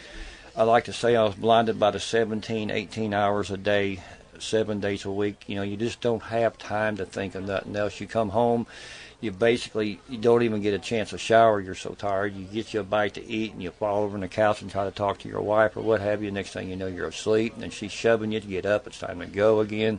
I 0.57 0.63
like 0.63 0.85
to 0.85 0.93
say 0.93 1.17
I 1.17 1.25
was 1.25 1.35
blinded 1.35 1.81
by 1.81 1.91
the 1.91 1.99
17, 1.99 2.71
18 2.71 3.13
hours 3.13 3.51
a 3.51 3.57
day, 3.57 3.99
seven 4.39 4.79
days 4.79 5.05
a 5.05 5.11
week. 5.11 5.43
You 5.49 5.57
know, 5.57 5.63
you 5.63 5.77
just 5.77 6.01
don't 6.01 6.23
have 6.23 6.57
time 6.59 6.97
to 6.99 7.05
think 7.05 7.35
of 7.35 7.45
nothing 7.45 7.75
else. 7.75 7.99
You 7.99 8.07
come 8.07 8.29
home, 8.29 8.69
you 9.21 9.33
basically 9.33 9.99
you 10.09 10.19
don't 10.19 10.45
even 10.45 10.63
get 10.63 10.75
a 10.75 10.79
chance 10.79 11.11
to 11.11 11.19
shower. 11.19 11.61
You're 11.61 11.75
so 11.75 11.95
tired. 11.95 12.37
You 12.37 12.45
get 12.45 12.73
you 12.73 12.81
a 12.81 12.85
bite 12.85 13.15
to 13.15 13.27
eat, 13.27 13.53
and 13.53 13.61
you 13.61 13.73
fall 13.73 14.05
over 14.05 14.15
on 14.15 14.21
the 14.21 14.29
couch 14.29 14.63
and 14.63 14.71
try 14.71 14.85
to 14.85 14.93
talk 14.93 15.19
to 15.19 15.29
your 15.29 15.43
wife 15.43 15.77
or 15.77 15.81
what 15.81 16.01
have 16.01 16.23
you. 16.23 16.31
Next 16.31 16.53
thing 16.53 16.69
you 16.69 16.77
know, 16.77 16.87
you're 16.87 17.09
asleep, 17.09 17.55
and 17.61 17.73
she's 17.73 17.91
shoving 17.91 18.31
you 18.31 18.39
to 18.39 18.47
get 18.47 18.65
up. 18.65 18.87
It's 18.87 19.01
time 19.01 19.19
to 19.19 19.27
go 19.27 19.59
again 19.59 19.99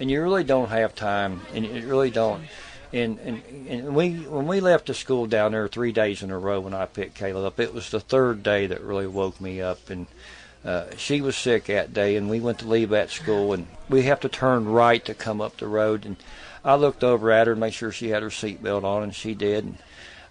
and 0.00 0.10
you 0.10 0.22
really 0.22 0.44
don't 0.44 0.68
have 0.68 0.94
time, 0.94 1.40
and 1.54 1.64
you 1.66 1.86
really 1.88 2.10
don't. 2.10 2.44
And, 2.92 3.18
and 3.18 3.42
and 3.68 3.94
we 3.96 4.10
when 4.14 4.46
we 4.46 4.60
left 4.60 4.86
the 4.86 4.94
school 4.94 5.26
down 5.26 5.52
there 5.52 5.66
three 5.68 5.92
days 5.92 6.22
in 6.22 6.30
a 6.30 6.38
row 6.38 6.60
when 6.60 6.72
I 6.74 6.86
picked 6.86 7.18
Kayla 7.18 7.46
up, 7.46 7.58
it 7.60 7.74
was 7.74 7.90
the 7.90 8.00
third 8.00 8.42
day 8.42 8.66
that 8.68 8.80
really 8.80 9.06
woke 9.06 9.40
me 9.40 9.60
up. 9.60 9.90
And 9.90 10.06
uh, 10.64 10.84
she 10.96 11.20
was 11.20 11.36
sick 11.36 11.64
that 11.64 11.92
day, 11.92 12.16
and 12.16 12.30
we 12.30 12.40
went 12.40 12.60
to 12.60 12.68
leave 12.68 12.90
that 12.90 13.10
school, 13.10 13.52
and 13.52 13.66
we 13.88 14.02
have 14.02 14.20
to 14.20 14.28
turn 14.28 14.66
right 14.68 15.04
to 15.04 15.14
come 15.14 15.40
up 15.40 15.56
the 15.56 15.66
road. 15.66 16.06
And 16.06 16.16
I 16.64 16.76
looked 16.76 17.02
over 17.04 17.30
at 17.32 17.46
her 17.48 17.52
and 17.54 17.60
made 17.60 17.74
sure 17.74 17.92
she 17.92 18.08
had 18.10 18.22
her 18.22 18.30
seatbelt 18.30 18.84
on, 18.84 19.02
and 19.02 19.14
she 19.14 19.34
did. 19.34 19.64
And 19.64 19.78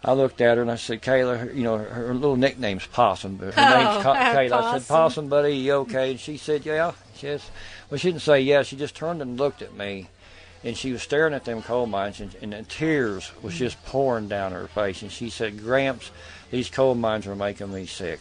I 0.03 0.13
looked 0.13 0.39
at 0.41 0.57
her 0.57 0.61
and 0.61 0.71
I 0.71 0.75
said, 0.75 1.01
Kayla, 1.01 1.53
you 1.55 1.63
know, 1.63 1.77
her, 1.77 1.85
her 1.85 2.13
little 2.13 2.35
nickname's 2.35 2.85
Possum, 2.87 3.35
but 3.37 3.53
her 3.53 3.61
Oh, 3.61 3.91
name's 3.93 4.03
Ka- 4.03 4.33
Kayla. 4.33 4.51
I 4.51 4.77
said, 4.79 4.87
Possum, 4.87 5.27
buddy, 5.29 5.55
you 5.57 5.73
okay? 5.73 6.11
And 6.11 6.19
she 6.19 6.37
said, 6.37 6.65
yeah. 6.65 6.91
She 7.15 7.27
says, 7.27 7.49
well, 7.89 7.97
she 7.97 8.09
didn't 8.09 8.21
say 8.21 8.41
yes. 8.41 8.67
She 8.67 8.75
just 8.75 8.95
turned 8.95 9.21
and 9.21 9.37
looked 9.37 9.61
at 9.61 9.73
me, 9.73 10.07
and 10.63 10.75
she 10.75 10.91
was 10.91 11.01
staring 11.01 11.33
at 11.33 11.45
them 11.45 11.61
coal 11.61 11.85
mines, 11.85 12.19
and, 12.19 12.35
and 12.41 12.53
the 12.53 12.63
tears 12.63 13.31
was 13.41 13.53
mm. 13.53 13.57
just 13.57 13.83
pouring 13.85 14.27
down 14.27 14.51
her 14.51 14.67
face. 14.67 15.01
And 15.01 15.11
she 15.11 15.29
said, 15.29 15.59
Gramps, 15.59 16.11
these 16.51 16.69
coal 16.69 16.95
mines 16.95 17.27
are 17.27 17.35
making 17.35 17.73
me 17.73 17.85
sick, 17.85 18.19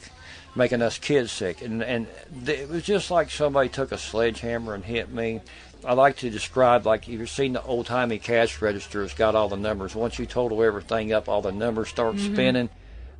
making 0.54 0.83
us 0.83 0.98
kids 0.98 1.33
sick. 1.33 1.62
And 1.62 1.83
and 1.83 2.07
th- 2.44 2.61
it 2.61 2.68
was 2.68 2.83
just 2.83 3.11
like 3.11 3.30
somebody 3.30 3.68
took 3.68 3.92
a 3.92 3.98
sledgehammer 3.98 4.74
and 4.74 4.85
hit 4.85 5.11
me. 5.11 5.40
I 5.85 5.92
like 5.92 6.16
to 6.18 6.30
describe 6.30 6.87
like 6.87 7.09
you've 7.09 7.28
seen 7.28 7.52
the 7.52 7.62
old 7.62 7.87
timey 7.87 8.18
cash 8.18 8.62
register. 8.62 9.04
It's 9.04 9.14
got 9.14 9.35
all 9.35 9.48
the 9.48 9.57
numbers. 9.57 9.94
Once 9.94 10.18
you 10.18 10.26
total 10.26 10.62
everything 10.62 11.12
up, 11.12 11.28
all 11.28 11.42
the 11.42 11.52
numbers 11.52 11.88
start 11.88 12.16
mm-hmm. 12.16 12.33
spinning. 12.33 12.70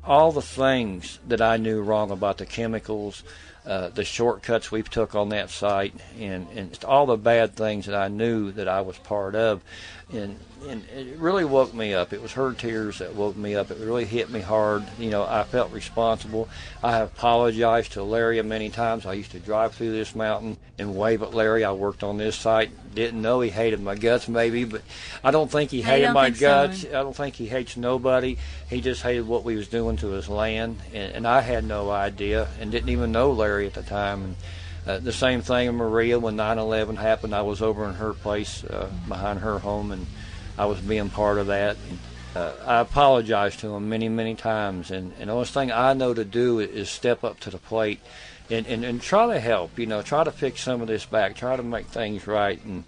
All 0.03 0.31
the 0.31 0.41
things 0.41 1.19
that 1.27 1.41
I 1.41 1.57
knew 1.57 1.81
wrong 1.81 2.11
about 2.11 2.37
the 2.37 2.45
chemicals, 2.45 3.23
uh, 3.65 3.89
the 3.89 4.03
shortcuts 4.03 4.71
we 4.71 4.83
took 4.83 5.15
on 5.15 5.29
that 5.29 5.49
site, 5.49 5.93
and 6.19 6.47
and 6.55 6.77
all 6.85 7.05
the 7.05 7.17
bad 7.17 7.55
things 7.55 7.85
that 7.87 7.95
I 7.95 8.07
knew 8.07 8.51
that 8.51 8.67
I 8.67 8.81
was 8.81 8.97
part 8.97 9.35
of, 9.35 9.63
and 10.11 10.39
and 10.67 10.83
it 10.89 11.17
really 11.17 11.45
woke 11.45 11.73
me 11.73 11.93
up. 11.93 12.11
It 12.11 12.21
was 12.21 12.33
her 12.33 12.53
tears 12.53 12.99
that 12.99 13.13
woke 13.15 13.35
me 13.35 13.55
up. 13.55 13.69
It 13.69 13.77
really 13.77 14.05
hit 14.05 14.29
me 14.29 14.39
hard. 14.41 14.83
You 14.97 15.09
know, 15.09 15.23
I 15.23 15.43
felt 15.43 15.71
responsible. 15.71 16.49
I 16.83 16.91
have 16.91 17.09
apologized 17.09 17.93
to 17.93 18.03
Larry 18.03 18.41
many 18.41 18.69
times. 18.69 19.05
I 19.05 19.13
used 19.13 19.31
to 19.31 19.39
drive 19.39 19.75
through 19.75 19.91
this 19.91 20.15
mountain 20.15 20.57
and 20.79 20.95
wave 20.95 21.21
at 21.21 21.33
Larry. 21.33 21.63
I 21.63 21.71
worked 21.71 22.03
on 22.03 22.17
this 22.17 22.35
site. 22.35 22.71
Didn't 22.95 23.21
know 23.21 23.41
he 23.41 23.49
hated 23.49 23.81
my 23.81 23.95
guts, 23.95 24.27
maybe, 24.27 24.63
but 24.63 24.81
I 25.23 25.31
don't 25.31 25.51
think 25.51 25.71
he 25.71 25.81
hated 25.81 26.13
my 26.13 26.25
think 26.25 26.37
so. 26.37 26.41
guts. 26.47 26.85
I 26.85 27.03
don't 27.03 27.15
think 27.15 27.35
he 27.35 27.47
hates 27.47 27.77
nobody. 27.77 28.37
He 28.69 28.81
just 28.81 29.03
hated 29.03 29.27
what 29.27 29.43
we 29.43 29.55
was 29.55 29.67
doing 29.67 29.97
to 29.97 30.07
his 30.09 30.29
land, 30.29 30.79
and, 30.93 31.13
and 31.13 31.27
I 31.27 31.41
had 31.41 31.63
no 31.63 31.91
idea 31.91 32.47
and 32.59 32.71
didn't 32.71 32.89
even 32.89 33.11
know 33.11 33.31
Larry 33.31 33.67
at 33.67 33.73
the 33.73 33.83
time. 33.83 34.23
And 34.23 34.35
uh, 34.87 34.99
the 34.99 35.11
same 35.11 35.41
thing 35.41 35.67
in 35.67 35.75
Maria 35.75 36.19
when 36.19 36.35
9/11 36.35 36.97
happened. 36.97 37.33
I 37.33 37.41
was 37.41 37.61
over 37.61 37.87
in 37.87 37.95
her 37.95 38.13
place 38.13 38.63
uh, 38.63 38.89
behind 39.07 39.39
her 39.39 39.59
home, 39.59 39.91
and 39.91 40.05
I 40.57 40.65
was 40.65 40.79
being 40.79 41.09
part 41.09 41.37
of 41.37 41.47
that. 41.47 41.77
And, 41.89 41.99
uh, 42.35 42.53
I 42.65 42.79
apologized 42.81 43.59
to 43.61 43.73
him 43.73 43.87
many, 43.87 44.09
many 44.09 44.35
times, 44.35 44.91
and, 44.91 45.13
and 45.19 45.29
the 45.29 45.33
only 45.33 45.45
thing 45.45 45.71
I 45.71 45.93
know 45.93 46.13
to 46.13 46.25
do 46.25 46.59
is 46.59 46.89
step 46.89 47.23
up 47.23 47.39
to 47.41 47.49
the 47.49 47.57
plate 47.57 48.01
and, 48.49 48.67
and, 48.67 48.83
and 48.83 49.01
try 49.01 49.33
to 49.33 49.39
help. 49.39 49.79
You 49.79 49.85
know, 49.85 50.01
try 50.01 50.23
to 50.23 50.31
fix 50.31 50.61
some 50.61 50.81
of 50.81 50.87
this 50.87 51.05
back, 51.05 51.35
try 51.35 51.55
to 51.55 51.63
make 51.63 51.87
things 51.87 52.27
right. 52.27 52.63
And 52.65 52.83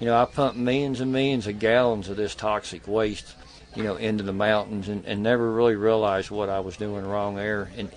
you 0.00 0.06
know, 0.06 0.20
I 0.20 0.24
pumped 0.24 0.56
millions 0.56 1.00
and 1.00 1.12
millions 1.12 1.46
of 1.46 1.58
gallons 1.58 2.08
of 2.08 2.16
this 2.16 2.34
toxic 2.34 2.88
waste, 2.88 3.34
you 3.74 3.82
know, 3.82 3.96
into 3.96 4.24
the 4.24 4.32
mountains, 4.32 4.88
and, 4.88 5.04
and 5.04 5.22
never 5.22 5.50
really 5.50 5.76
realized 5.76 6.30
what 6.30 6.48
I 6.48 6.60
was 6.60 6.76
doing 6.76 7.04
wrong 7.04 7.34
there. 7.34 7.70
And 7.76 7.90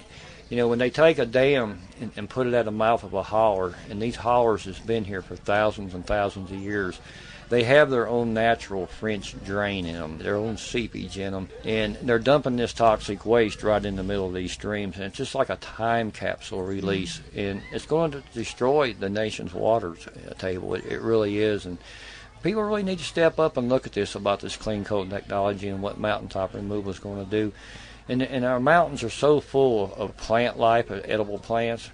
you 0.49 0.58
know, 0.58 0.67
when 0.67 0.79
they 0.79 0.89
take 0.89 1.17
a 1.17 1.25
dam 1.25 1.79
and, 1.99 2.12
and 2.15 2.29
put 2.29 2.47
it 2.47 2.53
at 2.53 2.65
the 2.65 2.71
mouth 2.71 3.03
of 3.03 3.13
a 3.13 3.23
holler, 3.23 3.75
and 3.89 4.01
these 4.01 4.15
hollers 4.15 4.65
has 4.65 4.79
been 4.79 5.03
here 5.03 5.21
for 5.21 5.36
thousands 5.36 5.93
and 5.93 6.05
thousands 6.05 6.51
of 6.51 6.58
years, 6.58 6.99
they 7.49 7.63
have 7.63 7.89
their 7.89 8.08
own 8.08 8.34
natural 8.34 8.88
French 8.88 9.36
drain 9.43 9.86
in 9.86 9.95
them, 9.95 10.17
their 10.17 10.36
own 10.36 10.58
seepage 10.58 11.17
in 11.17 11.31
them, 11.31 11.49
and 11.63 11.95
they're 12.01 12.19
dumping 12.19 12.55
this 12.55 12.73
toxic 12.73 13.25
waste 13.25 13.63
right 13.63 13.86
in 13.86 13.95
the 13.95 14.03
middle 14.03 14.27
of 14.27 14.34
these 14.34 14.51
streams, 14.51 14.95
and 14.95 15.05
it's 15.05 15.17
just 15.17 15.36
like 15.36 15.49
a 15.49 15.55
time 15.58 16.12
capsule 16.12 16.63
release, 16.63 17.21
and 17.36 17.62
it's 17.71 17.86
going 17.86 18.12
to 18.12 18.23
destroy 18.34 18.93
the 18.93 19.10
nation's 19.10 19.53
water 19.53 19.95
uh, 20.29 20.34
table. 20.36 20.73
It, 20.73 20.86
it 20.86 21.01
really 21.01 21.38
is, 21.38 21.65
and 21.65 21.77
people 22.41 22.63
really 22.63 22.84
need 22.84 22.99
to 22.99 23.05
step 23.05 23.39
up 23.39 23.58
and 23.58 23.69
look 23.69 23.86
at 23.86 23.93
this 23.93 24.15
about 24.15 24.39
this 24.39 24.55
clean 24.55 24.84
coal 24.84 25.05
technology 25.05 25.67
and 25.67 25.81
what 25.81 25.99
mountaintop 25.99 26.53
removal 26.53 26.91
is 26.91 26.99
going 26.99 27.23
to 27.23 27.29
do. 27.29 27.51
And, 28.07 28.21
and 28.21 28.45
our 28.45 28.59
mountains 28.59 29.03
are 29.03 29.09
so 29.09 29.39
full 29.39 29.93
of 29.95 30.15
plant 30.17 30.59
life, 30.59 30.89
of 30.91 31.03
edible 31.05 31.39
plants. 31.39 31.89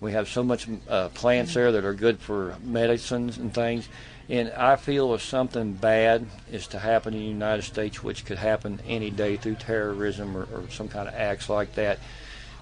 We 0.00 0.12
have 0.12 0.28
so 0.28 0.42
much 0.42 0.66
uh, 0.88 1.10
plants 1.10 1.52
there 1.52 1.72
that 1.72 1.84
are 1.84 1.92
good 1.92 2.20
for 2.20 2.56
medicines 2.62 3.36
and 3.36 3.52
things. 3.52 3.88
And 4.30 4.50
I 4.52 4.76
feel 4.76 5.12
if 5.12 5.22
something 5.22 5.74
bad 5.74 6.24
is 6.50 6.68
to 6.68 6.78
happen 6.78 7.12
in 7.12 7.20
the 7.20 7.26
United 7.26 7.62
States, 7.62 8.02
which 8.02 8.24
could 8.24 8.38
happen 8.38 8.80
any 8.86 9.10
day 9.10 9.36
through 9.36 9.56
terrorism 9.56 10.36
or, 10.36 10.44
or 10.54 10.70
some 10.70 10.88
kind 10.88 11.08
of 11.08 11.14
acts 11.14 11.48
like 11.48 11.74
that, 11.74 11.98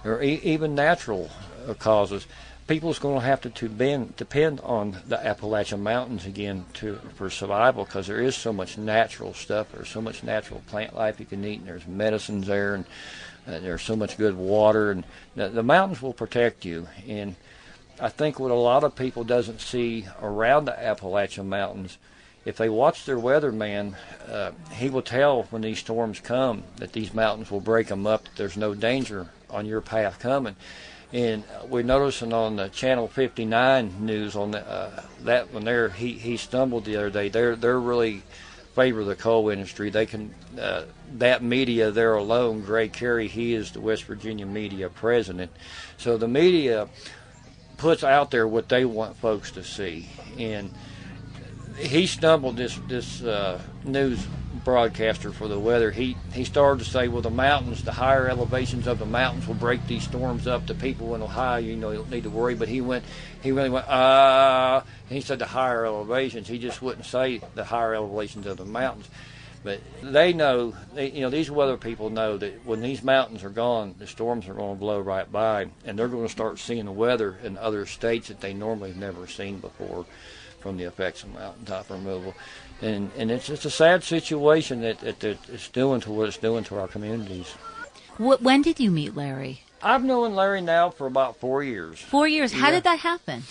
or 0.04 0.22
e- 0.22 0.40
even 0.42 0.74
natural 0.74 1.30
uh, 1.68 1.74
causes, 1.74 2.26
people's 2.68 2.98
going 2.98 3.20
to 3.20 3.26
have 3.26 3.40
to, 3.40 3.50
to 3.50 3.68
bend, 3.68 4.16
depend 4.16 4.61
on 4.61 4.98
the 5.07 5.18
Appalachian 5.26 5.83
Mountains 5.83 6.26
again 6.26 6.66
to 6.74 7.00
for 7.14 7.31
survival 7.31 7.85
because 7.85 8.07
there 8.07 8.20
is 8.20 8.37
so 8.37 8.52
much 8.52 8.78
natural 8.78 9.35
stuff. 9.35 9.72
There's 9.72 9.88
so 9.88 10.00
much 10.00 10.22
natural 10.22 10.62
plant 10.68 10.94
life 10.94 11.18
you 11.18 11.26
can 11.26 11.44
eat, 11.44 11.61
and 11.61 11.68
there's 11.68 11.87
medicines 11.87 12.46
there, 12.46 12.74
and 12.74 12.85
uh, 13.46 13.59
there's 13.59 13.83
so 13.83 13.96
much 13.96 14.16
good 14.16 14.37
water, 14.37 14.92
and 14.92 15.04
the, 15.35 15.48
the 15.48 15.62
mountains 15.62 16.00
will 16.00 16.12
protect 16.12 16.64
you. 16.64 16.87
And 17.09 17.35
I 18.00 18.11
think 18.11 18.38
what 18.38 18.52
a 18.52 18.54
lot 18.54 18.85
of 18.85 18.94
people 18.94 19.24
doesn't 19.24 19.61
see 19.61 20.07
around 20.22 20.66
the 20.66 20.78
Appalachian 20.78 21.48
Mountains 21.48 21.98
if 22.48 22.57
they 22.57 22.70
watch 22.70 23.04
their 23.04 23.18
weatherman, 23.18 23.94
uh, 24.26 24.52
he 24.72 24.88
will 24.88 25.02
tell 25.02 25.42
when 25.50 25.61
these 25.61 25.81
storms 25.81 26.18
come 26.18 26.62
that 26.76 26.94
these 26.94 27.12
mountains 27.12 27.50
will 27.50 27.61
break 27.61 27.88
them 27.88 28.07
up. 28.07 28.24
That 28.24 28.37
there's 28.37 28.57
no 28.57 28.74
danger 28.74 29.28
on 29.50 29.66
your 29.66 29.83
path 29.83 30.18
coming. 30.18 30.57
And 31.12 31.44
we're 31.66 31.83
noticing 31.83 32.35
on 32.35 32.57
the 32.57 32.68
Channel 32.68 33.09
59 33.09 33.94
news 34.05 34.37
on 34.37 34.51
the, 34.51 34.68
uh, 34.68 35.03
that 35.23 35.53
one 35.55 35.64
there, 35.64 35.88
he, 35.88 36.12
he 36.12 36.37
stumbled 36.37 36.85
the 36.85 36.97
other 36.97 37.11
day. 37.11 37.31
They're 37.31 37.57
they're 37.57 37.81
really 37.81 38.23
favor 38.75 39.03
the 39.03 39.16
coal 39.16 39.49
industry. 39.49 39.90
They 39.90 40.07
can 40.07 40.35
uh, 40.61 40.85
that 41.14 41.42
media 41.42 41.90
there 41.90 42.14
alone. 42.14 42.61
Bray 42.61 42.88
Cary, 42.88 43.27
he 43.27 43.55
is 43.55 43.73
the 43.73 43.81
West 43.81 44.05
Virginia 44.05 44.44
media 44.47 44.90
president. 44.90 45.51
So 45.97 46.18
the 46.18 46.29
media 46.29 46.88
puts 47.79 48.05
out 48.05 48.31
there 48.31 48.47
what 48.47 48.68
they 48.68 48.85
want 48.85 49.16
folks 49.16 49.51
to 49.53 49.64
see, 49.64 50.11
and 50.38 50.73
he 51.77 52.07
stumbled 52.07 52.57
this 52.57 52.79
this 52.87 53.23
uh, 53.23 53.61
news 53.83 54.27
broadcaster 54.64 55.32
for 55.32 55.48
the 55.48 55.58
weather. 55.58 55.90
He 55.90 56.16
he 56.32 56.44
started 56.44 56.84
to 56.84 56.90
say, 56.90 57.08
well, 57.08 57.22
the 57.22 57.30
mountains, 57.30 57.84
the 57.84 57.92
higher 57.92 58.28
elevations 58.28 58.87
of 58.87 58.98
the 58.98 59.06
mountains 59.06 59.46
will 59.46 59.54
break 59.54 59.87
these 59.87 60.04
storms 60.04 60.46
up. 60.46 60.66
The 60.66 60.74
people 60.74 61.14
in 61.14 61.22
Ohio, 61.22 61.58
you 61.58 61.76
know, 61.76 61.90
you 61.90 61.98
don't 61.98 62.11
need 62.11 62.24
to 62.24 62.30
worry. 62.30 62.54
But 62.54 62.68
he 62.68 62.80
went, 62.80 63.04
he 63.42 63.52
really 63.52 63.70
went, 63.70 63.87
ah. 63.88 64.78
Uh, 64.78 64.84
he 65.08 65.20
said 65.20 65.38
the 65.38 65.46
higher 65.46 65.84
elevations. 65.87 66.48
He 66.48 66.58
just 66.58 66.82
wouldn't 66.82 67.06
say 67.06 67.40
the 67.54 67.64
higher 67.64 67.94
elevations 67.94 68.46
of 68.46 68.56
the 68.56 68.64
mountains. 68.64 69.08
But 69.64 69.80
they 70.02 70.32
know, 70.32 70.74
they, 70.94 71.11
you 71.11 71.20
know, 71.20 71.30
these 71.30 71.50
weather 71.50 71.76
people 71.76 72.11
know 72.11 72.37
that 72.37 72.64
when 72.64 72.80
these 72.80 73.02
mountains 73.02 73.42
are 73.42 73.50
gone, 73.50 73.96
the 73.98 74.06
storms 74.06 74.48
are 74.48 74.54
going 74.54 74.76
to 74.76 74.80
blow 74.80 75.00
right 75.00 75.30
by, 75.30 75.66
and 75.84 75.98
they're 75.98 76.08
going 76.08 76.26
to 76.26 76.32
start 76.32 76.58
seeing 76.58 76.84
the 76.84 76.92
weather 76.92 77.37
in 77.42 77.58
other 77.58 77.84
states 77.84 78.28
that 78.28 78.40
they 78.40 78.54
normally 78.54 78.90
have 78.90 78.98
never 78.98 79.26
seen 79.26 79.58
before 79.58 80.06
from 80.61 80.76
the 80.76 80.84
effects 80.84 81.22
of 81.22 81.32
mountaintop 81.34 81.90
removal. 81.90 82.34
And, 82.80 83.10
and 83.16 83.30
it's 83.30 83.46
just 83.46 83.64
a 83.64 83.70
sad 83.70 84.04
situation 84.04 84.82
that, 84.82 85.00
that, 85.00 85.20
that 85.20 85.38
it's 85.48 85.68
doing 85.68 86.00
to 86.02 86.10
what 86.10 86.28
it's 86.28 86.36
doing 86.36 86.64
to 86.64 86.78
our 86.78 86.88
communities. 86.88 87.52
when 88.18 88.62
did 88.62 88.78
you 88.78 88.90
meet 88.90 89.16
Larry? 89.16 89.62
I've 89.82 90.04
known 90.04 90.34
Larry 90.34 90.60
now 90.60 90.90
for 90.90 91.06
about 91.06 91.36
four 91.36 91.62
years. 91.62 92.00
Four 92.00 92.26
years. 92.28 92.52
How 92.52 92.70
did 92.70 92.84
that 92.84 93.00
happen? 93.00 93.42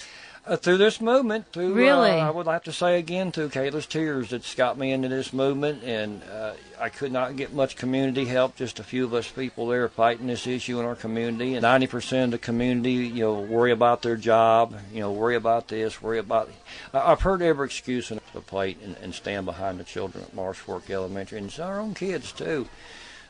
Uh, 0.48 0.56
through 0.56 0.78
this 0.78 1.02
movement, 1.02 1.46
through 1.52 1.74
really, 1.74 2.12
uh, 2.12 2.28
I 2.28 2.30
would 2.30 2.48
have 2.48 2.64
to 2.64 2.72
say 2.72 3.00
again, 3.00 3.34
through 3.34 3.50
Kayla's 3.50 3.86
tears, 3.86 4.30
that's 4.30 4.56
got 4.56 4.78
me 4.78 4.94
into 4.94 5.10
this 5.10 5.34
movement, 5.34 5.84
and 5.84 6.24
uh, 6.24 6.54
I 6.80 6.88
could 6.88 7.12
not 7.12 7.36
get 7.36 7.52
much 7.52 7.76
community 7.76 8.24
help. 8.24 8.56
Just 8.56 8.80
a 8.80 8.84
few 8.84 9.04
of 9.04 9.14
us 9.14 9.30
people 9.30 9.68
there 9.68 9.90
fighting 9.90 10.28
this 10.28 10.48
issue 10.48 10.80
in 10.80 10.86
our 10.86 10.96
community, 10.96 11.56
and 11.56 11.64
ninety 11.64 11.88
percent 11.88 12.26
of 12.26 12.32
the 12.32 12.38
community, 12.38 12.94
you 12.94 13.26
know, 13.26 13.42
worry 13.42 13.74
about 13.74 14.04
their 14.04 14.16
job, 14.16 14.74
you 14.94 15.02
know, 15.02 15.12
worry 15.12 15.36
about 15.36 15.68
this, 15.68 16.02
worry 16.02 16.20
about. 16.20 16.50
I've 16.94 17.22
heard 17.22 17.42
every 17.42 17.66
excuse 17.66 18.10
on 18.10 18.22
the 18.38 18.44
plate, 18.44 18.78
and, 18.84 18.96
and 19.02 19.14
stand 19.14 19.46
behind 19.46 19.80
the 19.80 19.84
children 19.84 20.24
at 20.24 20.34
Marsh 20.34 20.58
Fork 20.58 20.90
Elementary, 20.90 21.38
and 21.38 21.48
it's 21.48 21.60
our 21.60 21.80
own 21.80 21.94
kids 21.94 22.32
too. 22.32 22.68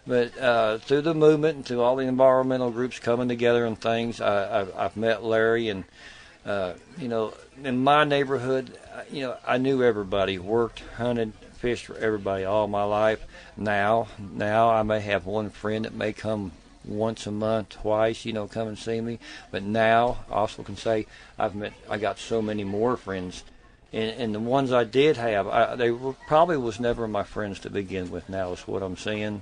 But 0.05 0.37
uh, 0.37 0.77
through 0.77 1.01
the 1.01 1.13
movement 1.13 1.55
and 1.55 1.65
through 1.65 1.81
all 1.81 1.97
the 1.97 2.05
environmental 2.05 2.71
groups 2.71 2.99
coming 2.99 3.27
together 3.27 3.65
and 3.65 3.79
things, 3.79 4.21
I, 4.21 4.61
I've, 4.61 4.75
I've 4.75 4.97
met 4.97 5.23
Larry 5.23 5.67
and 5.67 5.83
uh, 6.47 6.75
you 6.97 7.09
know, 7.09 7.33
in 7.61 7.77
my 7.77 8.05
neighborhood, 8.05 8.71
uh, 8.93 9.01
you 9.11 9.23
know, 9.23 9.35
I 9.45 9.57
knew 9.57 9.83
everybody, 9.83 10.39
worked, 10.39 10.79
hunted, 10.95 11.33
fished 11.57 11.87
for 11.87 11.97
everybody 11.97 12.45
all 12.45 12.67
my 12.67 12.83
life. 12.83 13.25
Now, 13.57 14.07
now 14.17 14.69
I 14.69 14.81
may 14.83 15.01
have 15.01 15.25
one 15.25 15.49
friend 15.49 15.83
that 15.83 15.93
may 15.93 16.13
come 16.13 16.53
once 16.85 17.27
a 17.27 17.31
month, 17.31 17.69
twice, 17.71 18.23
you 18.23 18.31
know, 18.31 18.47
come 18.47 18.69
and 18.69 18.77
see 18.77 19.01
me. 19.01 19.19
But 19.51 19.63
now, 19.63 20.19
I 20.29 20.35
also 20.35 20.63
can 20.63 20.77
say 20.77 21.05
I've 21.37 21.53
met, 21.53 21.73
I 21.89 21.97
got 21.97 22.17
so 22.17 22.41
many 22.41 22.63
more 22.63 22.95
friends 22.95 23.43
and, 23.93 24.11
and 24.21 24.35
the 24.35 24.39
ones 24.39 24.73
I 24.73 24.83
did 24.83 25.15
have, 25.15 25.47
I, 25.47 25.75
they 25.75 25.91
were, 25.91 26.13
probably 26.27 26.57
was 26.57 26.79
never 26.79 27.07
my 27.07 27.23
friends 27.23 27.59
to 27.59 27.69
begin 27.69 28.11
with. 28.11 28.27
Now 28.27 28.51
is 28.51 28.67
what 28.67 28.83
I'm 28.83 28.97
saying, 28.97 29.41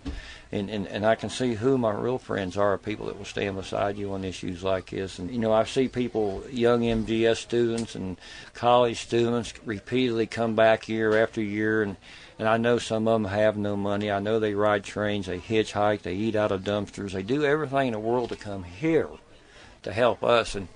and, 0.51 0.69
and 0.69 0.87
and 0.87 1.05
I 1.05 1.15
can 1.15 1.29
see 1.29 1.55
who 1.55 1.77
my 1.79 1.91
real 1.91 2.19
friends 2.19 2.55
are. 2.55 2.77
People 2.77 3.07
that 3.07 3.17
will 3.17 3.25
stand 3.25 3.55
beside 3.55 3.97
you 3.97 4.13
on 4.13 4.23
issues 4.23 4.63
like 4.63 4.91
this. 4.91 5.17
And 5.17 5.31
you 5.31 5.39
know, 5.39 5.51
I 5.51 5.63
see 5.63 5.87
people, 5.87 6.43
young 6.51 6.81
MGS 6.81 7.37
students 7.37 7.95
and 7.95 8.17
college 8.53 8.99
students, 8.99 9.53
repeatedly 9.65 10.27
come 10.27 10.55
back 10.55 10.87
year 10.87 11.21
after 11.21 11.41
year, 11.41 11.81
and 11.81 11.97
and 12.37 12.47
I 12.47 12.57
know 12.57 12.77
some 12.77 13.07
of 13.07 13.21
them 13.21 13.31
have 13.31 13.57
no 13.57 13.75
money. 13.75 14.11
I 14.11 14.19
know 14.19 14.39
they 14.39 14.53
ride 14.53 14.83
trains, 14.83 15.25
they 15.25 15.39
hitchhike, 15.39 16.03
they 16.03 16.13
eat 16.13 16.35
out 16.35 16.51
of 16.51 16.63
dumpsters, 16.63 17.13
they 17.13 17.23
do 17.23 17.43
everything 17.45 17.87
in 17.87 17.93
the 17.93 17.99
world 17.99 18.29
to 18.29 18.35
come 18.35 18.63
here 18.63 19.09
to 19.83 19.93
help 19.93 20.23
us. 20.23 20.53
And 20.53 20.67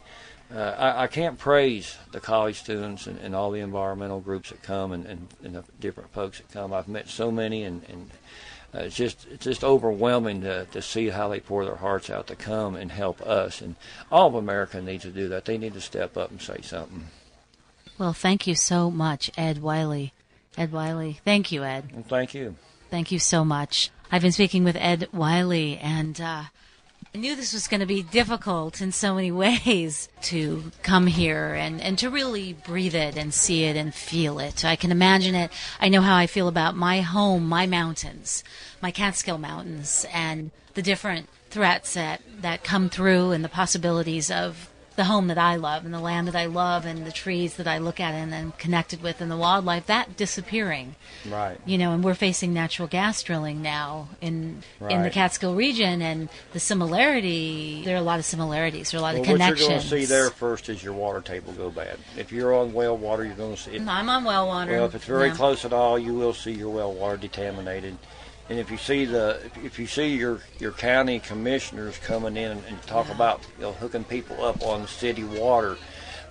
uh, 0.53 0.75
I, 0.77 1.03
I, 1.03 1.07
can't 1.07 1.37
praise 1.37 1.95
the 2.11 2.19
college 2.19 2.57
students 2.57 3.05
and, 3.05 3.19
and, 3.19 3.35
all 3.35 3.51
the 3.51 3.59
environmental 3.59 4.19
groups 4.19 4.49
that 4.49 4.63
come 4.63 4.91
and, 4.91 5.05
and, 5.05 5.27
and, 5.43 5.55
the 5.55 5.63
different 5.79 6.11
folks 6.11 6.39
that 6.39 6.51
come. 6.51 6.73
I've 6.73 6.87
met 6.87 7.07
so 7.07 7.29
many, 7.29 7.63
and, 7.63 7.83
and 7.87 8.09
uh, 8.73 8.79
it's 8.79 8.95
just 8.95 9.27
it's 9.29 9.43
just 9.43 9.63
overwhelming 9.63 10.41
to, 10.41 10.65
to 10.65 10.81
see 10.81 11.09
how 11.09 11.27
they 11.27 11.39
pour 11.39 11.65
their 11.65 11.75
hearts 11.75 12.09
out 12.09 12.27
to 12.27 12.35
come 12.35 12.75
and 12.75 12.91
help 12.91 13.21
us. 13.21 13.61
And 13.61 13.75
all 14.11 14.27
of 14.27 14.35
America 14.35 14.81
needs 14.81 15.03
to 15.03 15.11
do 15.11 15.27
that. 15.29 15.45
They 15.45 15.57
need 15.57 15.73
to 15.73 15.81
step 15.81 16.17
up 16.17 16.31
and 16.31 16.41
say 16.41 16.61
something. 16.61 17.05
Well, 17.99 18.13
thank 18.13 18.47
you 18.47 18.55
so 18.55 18.89
much, 18.89 19.29
Ed 19.37 19.61
Wiley. 19.61 20.13
Ed 20.57 20.71
Wiley, 20.71 21.19
thank 21.23 21.51
you, 21.51 21.63
Ed. 21.63 21.91
Well, 21.93 22.05
thank 22.07 22.33
you. 22.33 22.55
Thank 22.89 23.11
you 23.11 23.19
so 23.19 23.45
much. 23.45 23.91
I've 24.11 24.23
been 24.23 24.31
speaking 24.31 24.63
with 24.63 24.75
Ed 24.77 25.09
Wiley, 25.13 25.77
and 25.77 26.19
uh, 26.19 26.45
I 27.13 27.17
knew 27.17 27.35
this 27.35 27.53
was 27.53 27.67
going 27.67 27.79
to 27.79 27.87
be 27.87 28.03
difficult 28.03 28.81
in 28.81 28.91
so 28.91 29.15
many 29.15 29.31
ways 29.65 30.09
to 30.23 30.71
come 30.83 31.07
here 31.07 31.55
and, 31.55 31.81
and 31.81 31.97
to 31.97 32.09
really 32.09 32.53
breathe 32.53 32.93
it 32.93 33.17
and 33.17 33.33
see 33.33 33.63
it 33.63 33.75
and 33.75 33.93
feel 33.93 34.37
it. 34.37 34.63
I 34.63 34.75
can 34.75 34.91
imagine 34.91 35.33
it. 35.33 35.51
I 35.81 35.89
know 35.89 36.01
how 36.01 36.15
I 36.15 36.27
feel 36.27 36.47
about 36.47 36.75
my 36.75 37.01
home, 37.01 37.47
my 37.47 37.65
mountains, 37.65 38.43
my 38.79 38.91
Catskill 38.91 39.39
Mountains, 39.39 40.05
and 40.13 40.51
the 40.75 40.83
different 40.83 41.29
threats 41.49 41.95
that, 41.95 42.21
that 42.41 42.63
come 42.63 42.89
through 42.89 43.31
and 43.31 43.43
the 43.43 43.49
possibilities 43.49 44.29
of 44.29 44.69
the 44.95 45.05
home 45.05 45.27
that 45.27 45.37
I 45.37 45.55
love 45.55 45.85
and 45.85 45.93
the 45.93 45.99
land 45.99 46.27
that 46.27 46.35
I 46.35 46.45
love 46.45 46.85
and 46.85 47.05
the 47.05 47.11
trees 47.11 47.55
that 47.55 47.67
I 47.67 47.77
look 47.77 47.99
at 47.99 48.13
and 48.13 48.33
am 48.33 48.51
connected 48.53 49.01
with 49.01 49.21
and 49.21 49.31
the 49.31 49.37
wildlife 49.37 49.85
that 49.87 50.17
disappearing. 50.17 50.95
Right. 51.27 51.57
You 51.65 51.77
know, 51.77 51.93
and 51.93 52.03
we're 52.03 52.15
facing 52.15 52.53
natural 52.53 52.87
gas 52.87 53.23
drilling 53.23 53.61
now 53.61 54.09
in 54.21 54.63
right. 54.79 54.91
in 54.91 55.03
the 55.03 55.09
Catskill 55.09 55.55
region 55.55 56.01
and 56.01 56.29
the 56.53 56.59
similarity 56.59 57.81
there 57.83 57.95
are 57.95 57.99
a 57.99 58.03
lot 58.03 58.19
of 58.19 58.25
similarities. 58.25 58.91
There 58.91 58.99
are 58.99 59.01
a 59.01 59.03
lot 59.03 59.13
well, 59.13 59.21
of 59.21 59.27
connections. 59.27 59.59
What 59.59 59.59
you're 59.59 59.69
going 59.69 59.81
to 59.81 59.87
see 59.87 60.05
there 60.05 60.29
first 60.29 60.69
is 60.69 60.83
your 60.83 60.93
water 60.93 61.21
table 61.21 61.53
go 61.53 61.69
bad. 61.69 61.97
If 62.17 62.31
you're 62.31 62.53
on 62.53 62.73
well 62.73 62.97
water, 62.97 63.25
you're 63.25 63.35
going 63.35 63.55
to 63.55 63.61
see 63.61 63.71
it. 63.71 63.87
I'm 63.87 64.09
on 64.09 64.23
well 64.23 64.47
water. 64.47 64.71
Well, 64.73 64.85
if 64.85 64.95
it's 64.95 65.05
very 65.05 65.31
close 65.31 65.65
at 65.65 65.73
all, 65.73 65.97
you 65.97 66.13
will 66.13 66.33
see 66.33 66.51
your 66.51 66.69
well 66.69 66.93
water 66.93 67.17
contaminated. 67.17 67.97
And 68.49 68.57
if 68.57 68.71
you 68.71 68.77
see 68.77 69.05
the 69.05 69.39
if 69.63 69.77
you 69.77 69.85
see 69.85 70.15
your 70.15 70.39
your 70.57 70.71
county 70.71 71.19
commissioners 71.19 71.97
coming 71.99 72.35
in 72.35 72.57
and 72.67 72.81
talk 72.83 73.09
about 73.09 73.41
you 73.57 73.63
know, 73.63 73.73
hooking 73.73 74.03
people 74.03 74.43
up 74.43 74.63
on 74.63 74.87
city 74.87 75.23
water, 75.23 75.77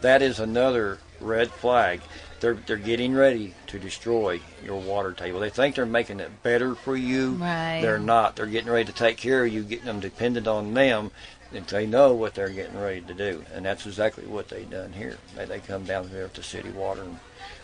that 0.00 0.20
is 0.20 0.40
another 0.40 0.98
red 1.20 1.50
flag. 1.50 2.00
They're 2.40 2.54
they're 2.54 2.76
getting 2.76 3.14
ready 3.14 3.54
to 3.68 3.78
destroy 3.78 4.40
your 4.64 4.80
water 4.80 5.12
table. 5.12 5.38
They 5.38 5.50
think 5.50 5.76
they're 5.76 5.86
making 5.86 6.18
it 6.18 6.42
better 6.42 6.74
for 6.74 6.96
you. 6.96 7.34
Right. 7.34 7.80
They're 7.82 8.00
not. 8.00 8.34
They're 8.34 8.46
getting 8.46 8.70
ready 8.70 8.86
to 8.86 8.92
take 8.92 9.16
care 9.16 9.44
of 9.44 9.52
you, 9.52 9.62
getting 9.62 9.86
them 9.86 10.00
dependent 10.00 10.48
on 10.48 10.74
them. 10.74 11.12
If 11.52 11.68
they 11.68 11.86
know 11.86 12.14
what 12.14 12.34
they're 12.34 12.50
getting 12.50 12.78
ready 12.78 13.00
to 13.00 13.14
do, 13.14 13.42
and 13.54 13.64
that's 13.64 13.86
exactly 13.86 14.26
what 14.26 14.48
they've 14.48 14.68
done 14.68 14.92
here. 14.92 15.18
They 15.36 15.44
they 15.46 15.60
come 15.60 15.84
down 15.84 16.10
there 16.10 16.28
to 16.28 16.42
city 16.42 16.70
water, 16.70 17.02
and, 17.02 17.18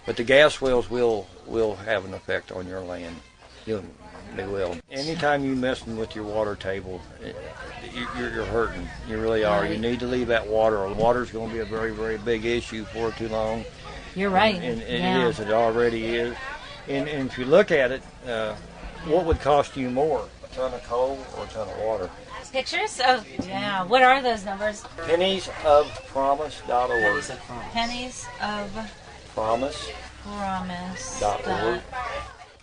but 0.06 0.16
the 0.16 0.24
gas 0.24 0.60
wells 0.60 0.88
will 0.88 1.26
will 1.44 1.74
have 1.74 2.04
an 2.04 2.14
effect 2.14 2.52
on 2.52 2.68
your 2.68 2.80
land. 2.80 3.16
You'll 3.66 3.84
they 4.36 4.46
will. 4.46 4.76
Anytime 4.90 5.44
you 5.44 5.54
messing 5.54 5.96
with 5.96 6.14
your 6.14 6.24
water 6.24 6.56
table, 6.56 7.00
you're, 7.92 8.30
you're 8.30 8.44
hurting. 8.44 8.88
You 9.08 9.20
really 9.20 9.44
are. 9.44 9.66
You 9.66 9.78
need 9.78 10.00
to 10.00 10.06
leave 10.06 10.28
that 10.28 10.46
water. 10.46 10.78
Or 10.78 10.92
water's 10.92 11.30
going 11.30 11.48
to 11.48 11.54
be 11.54 11.60
a 11.60 11.64
very, 11.64 11.92
very 11.92 12.18
big 12.18 12.44
issue 12.44 12.84
for 12.84 13.10
too 13.12 13.28
long. 13.28 13.64
You're 14.14 14.30
right. 14.30 14.56
And, 14.56 14.64
and, 14.64 14.82
and 14.82 15.02
yeah. 15.02 15.26
it 15.26 15.28
is. 15.28 15.40
It 15.40 15.50
already 15.50 16.04
is. 16.06 16.36
And, 16.88 17.08
and 17.08 17.28
if 17.28 17.38
you 17.38 17.44
look 17.44 17.70
at 17.70 17.92
it, 17.92 18.02
uh, 18.26 18.54
what 19.06 19.24
would 19.24 19.40
cost 19.40 19.76
you 19.76 19.90
more, 19.90 20.28
a 20.44 20.54
ton 20.54 20.72
of 20.72 20.82
coal 20.84 21.18
or 21.36 21.44
a 21.44 21.48
ton 21.48 21.68
of 21.68 21.78
water? 21.78 22.10
Pictures? 22.52 23.00
Oh, 23.04 23.24
yeah. 23.48 23.82
What 23.84 24.02
are 24.02 24.22
those 24.22 24.44
numbers? 24.44 24.84
Pennies 25.08 25.50
of 25.64 25.90
promise.org. 26.06 27.24
Pennies 27.72 28.26
of 28.40 28.94
promise. 29.34 29.90
Promise. 30.22 31.20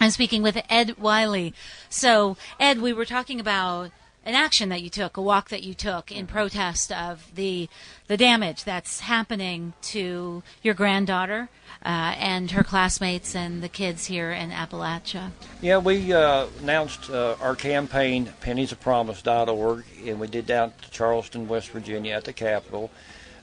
I'm 0.01 0.09
speaking 0.09 0.41
with 0.41 0.57
Ed 0.67 0.97
Wiley. 0.97 1.53
So, 1.87 2.35
Ed, 2.59 2.81
we 2.81 2.91
were 2.91 3.05
talking 3.05 3.39
about 3.39 3.91
an 4.25 4.33
action 4.33 4.69
that 4.69 4.81
you 4.81 4.89
took, 4.89 5.15
a 5.15 5.21
walk 5.21 5.49
that 5.49 5.61
you 5.61 5.75
took 5.75 6.11
in 6.11 6.25
protest 6.25 6.91
of 6.91 7.29
the 7.35 7.69
the 8.07 8.17
damage 8.17 8.63
that's 8.63 9.01
happening 9.01 9.73
to 9.83 10.41
your 10.63 10.73
granddaughter 10.73 11.49
uh, 11.85 12.15
and 12.17 12.49
her 12.49 12.63
classmates 12.63 13.35
and 13.35 13.61
the 13.61 13.69
kids 13.69 14.07
here 14.07 14.31
in 14.31 14.49
Appalachia. 14.49 15.33
Yeah, 15.61 15.77
we 15.77 16.11
uh, 16.11 16.47
announced 16.61 17.11
uh, 17.11 17.35
our 17.39 17.55
campaign, 17.55 18.33
penniesofpromise.org, 18.41 19.83
and 20.03 20.19
we 20.19 20.25
did 20.25 20.47
down 20.47 20.73
to 20.81 20.89
Charleston, 20.89 21.47
West 21.47 21.69
Virginia, 21.69 22.15
at 22.15 22.23
the 22.23 22.33
Capitol. 22.33 22.89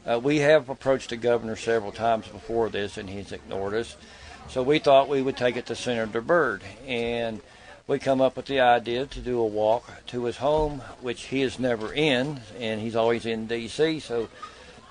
Uh, 0.05 0.19
we 0.19 0.39
have 0.39 0.69
approached 0.69 1.11
the 1.11 1.17
governor 1.17 1.55
several 1.55 1.93
times 1.93 2.27
before 2.27 2.69
this, 2.69 2.97
and 2.97 3.09
he's 3.09 3.31
ignored 3.31 3.75
us. 3.75 3.97
So 4.51 4.63
we 4.63 4.79
thought 4.79 5.09
we 5.09 5.21
would 5.21 5.37
take 5.37 5.57
it 5.57 5.67
to 5.67 5.77
Senator 5.77 6.23
Byrd, 6.23 6.63
and 6.87 7.41
we 7.87 7.99
come 7.99 8.23
up 8.23 8.35
with 8.35 8.47
the 8.47 8.61
idea 8.61 9.05
to 9.05 9.21
do 9.21 9.39
a 9.41 9.47
walk 9.47 10.07
to 10.07 10.25
his 10.25 10.39
home, 10.39 10.81
which 11.03 11.25
he 11.25 11.43
is 11.43 11.59
never 11.59 11.93
in, 11.93 12.41
and 12.59 12.81
he's 12.81 12.97
always 12.97 13.27
in 13.27 13.47
D.C. 13.47 14.01
So 14.01 14.31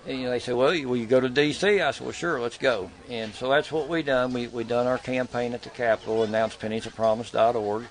you 0.06 0.24
know, 0.24 0.30
they 0.30 0.40
said, 0.40 0.56
"Well, 0.56 0.70
will 0.70 0.96
you 0.96 1.08
go 1.08 1.20
to 1.20 1.28
D.C.?" 1.28 1.82
I 1.82 1.90
said, 1.90 2.04
"Well, 2.04 2.12
sure, 2.12 2.40
let's 2.40 2.60
go." 2.60 2.92
And 3.10 3.34
so 3.34 3.50
that's 3.50 3.72
what 3.72 3.90
we 3.90 4.04
done. 4.04 4.32
We 4.32 4.46
we 4.46 4.64
done 4.64 4.86
our 4.86 5.00
campaign 5.00 5.56
at 5.56 5.64
the 5.64 5.72
Capitol, 5.72 6.24
announced 6.24 6.60
penniesofpromise.org, 6.60 7.86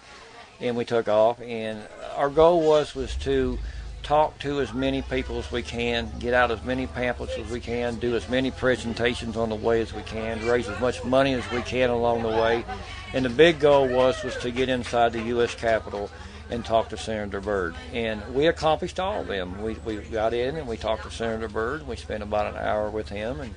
and 0.61 0.77
we 0.77 0.85
took 0.85 1.09
off. 1.09 1.41
And 1.41 1.83
our 2.15 2.31
goal 2.31 2.63
was 2.63 2.95
was 2.95 3.17
to 3.17 3.59
talk 4.07 4.39
to 4.39 4.61
as 4.61 4.73
many 4.73 5.03
people 5.03 5.37
as 5.37 5.51
we 5.51 5.65
can, 5.65 6.09
get 6.21 6.33
out 6.33 6.53
as 6.53 6.63
many 6.63 6.87
pamphlets 6.87 7.37
as 7.37 7.51
we 7.51 7.59
can, 7.59 7.97
do 7.97 8.15
as 8.15 8.29
many 8.29 8.53
presentations 8.53 9.37
on 9.37 9.49
the 9.49 9.57
way 9.57 9.81
as 9.81 9.93
we 9.93 10.03
can, 10.03 10.47
raise 10.47 10.69
as 10.69 10.81
much 10.81 11.03
money 11.03 11.35
as 11.35 11.51
we 11.51 11.61
can 11.63 11.91
along 11.91 12.23
the 12.23 12.29
way. 12.29 12.65
And 13.13 13.25
the 13.25 13.29
big 13.29 13.59
goal 13.59 13.89
was 13.89 14.23
was 14.23 14.37
to 14.37 14.53
get 14.53 14.69
inside 14.69 15.13
the 15.13 15.23
U.S. 15.23 15.57
Capitol 15.57 16.09
and 16.51 16.65
talk 16.65 16.89
to 16.91 16.97
Senator 16.97 17.41
Byrd. 17.41 17.75
And 17.93 18.23
we 18.33 18.47
accomplished 18.47 19.01
all 19.01 19.23
of 19.23 19.27
them. 19.27 19.61
We, 19.61 19.75
we 19.85 19.97
got 19.97 20.33
in 20.33 20.57
and 20.57 20.69
we 20.69 20.77
talked 20.77 21.03
to 21.03 21.11
Senator 21.11 21.49
Byrd. 21.49 21.85
We 21.89 21.97
spent 21.97 22.23
about 22.23 22.55
an 22.55 22.61
hour 22.61 22.89
with 22.89 23.09
him, 23.09 23.41
and 23.41 23.55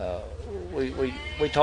uh, 0.00 0.20
we, 0.72 0.90
we, 0.92 1.14
we 1.38 1.48
talked. 1.50 1.58